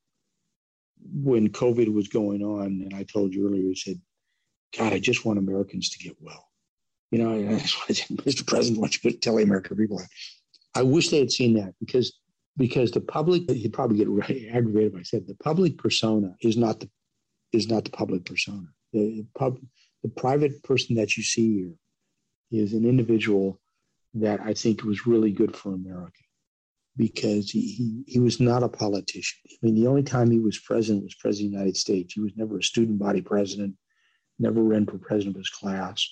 [1.13, 2.65] when COVID was going on.
[2.65, 4.01] And I told you earlier, he said,
[4.77, 6.45] "God, I just want Americans to get well."
[7.09, 8.45] You know, Mr.
[8.45, 10.09] President, why don't you tell the American people that?
[10.75, 12.19] I wish they had seen that because
[12.57, 14.07] because the public he'd probably get
[14.53, 16.89] aggravated if I said the public persona is not the
[17.53, 18.67] is not the public persona.
[18.93, 19.57] The pub
[20.03, 21.55] the private person that you see
[22.51, 23.59] here is an individual
[24.13, 26.21] that I think was really good for America
[26.97, 29.39] because he, he, he was not a politician.
[29.51, 32.13] I mean, the only time he was president was president of the United States.
[32.13, 33.75] He was never a student body president,
[34.39, 36.07] never ran for president of his class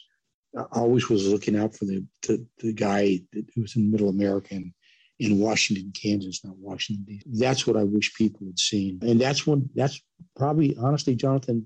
[0.72, 4.74] always was looking out for the the, the guy who was in Middle America and
[5.20, 7.24] in Washington, Kansas, not Washington D.C.
[7.40, 10.02] That's what I wish people had seen, and that's when that's
[10.36, 11.66] probably honestly, Jonathon,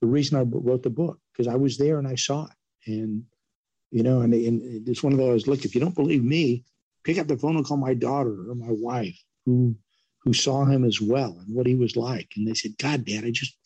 [0.00, 3.24] the reason I wrote the book because I was there and I saw it, and
[3.90, 5.46] you know, and, and it's one of those.
[5.46, 6.64] Look, if you don't believe me,
[7.04, 9.76] pick up the phone and call my daughter or my wife who
[10.22, 13.24] who saw him as well and what he was like, and they said, "God, Dad,
[13.24, 13.56] I just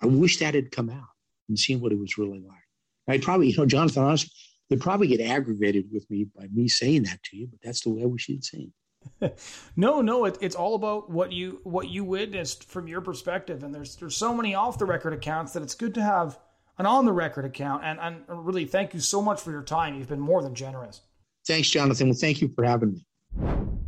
[0.00, 1.08] I wish that had come out
[1.48, 2.63] and seen what it was really like."
[3.08, 4.30] I'd probably, you know, Jonathon, honestly,
[4.68, 7.90] they'd probably get aggravated with me by me saying that to you, but that's the
[7.90, 8.72] way I wish you'd seen.
[9.76, 13.74] no, no, it, it's all about what you what you witnessed from your perspective, and
[13.74, 16.38] there's there's so many off the record accounts that it's good to have
[16.78, 17.84] an on the record account.
[17.84, 19.98] And and really, thank you so much for your time.
[19.98, 21.02] You've been more than generous.
[21.46, 22.08] Thanks, Jonathon.
[22.08, 23.83] Well, thank you for having me.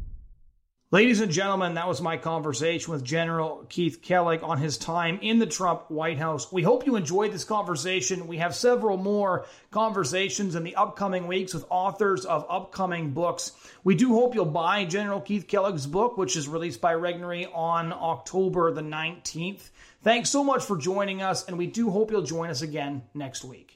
[0.92, 5.40] Ladies and gentlemen, that was my conversation with General Keith Kellogg on his time in
[5.40, 6.52] the Trump White House.
[6.52, 8.28] We hope you enjoyed this conversation.
[8.28, 13.50] We have several more conversations in the upcoming weeks with authors of upcoming books.
[13.82, 17.92] We do hope you'll buy General Keith Kellogg's book, which is released by Regnery on
[17.92, 19.70] October the 19th.
[20.02, 23.42] Thanks so much for joining us, and we do hope you'll join us again next
[23.42, 23.75] week.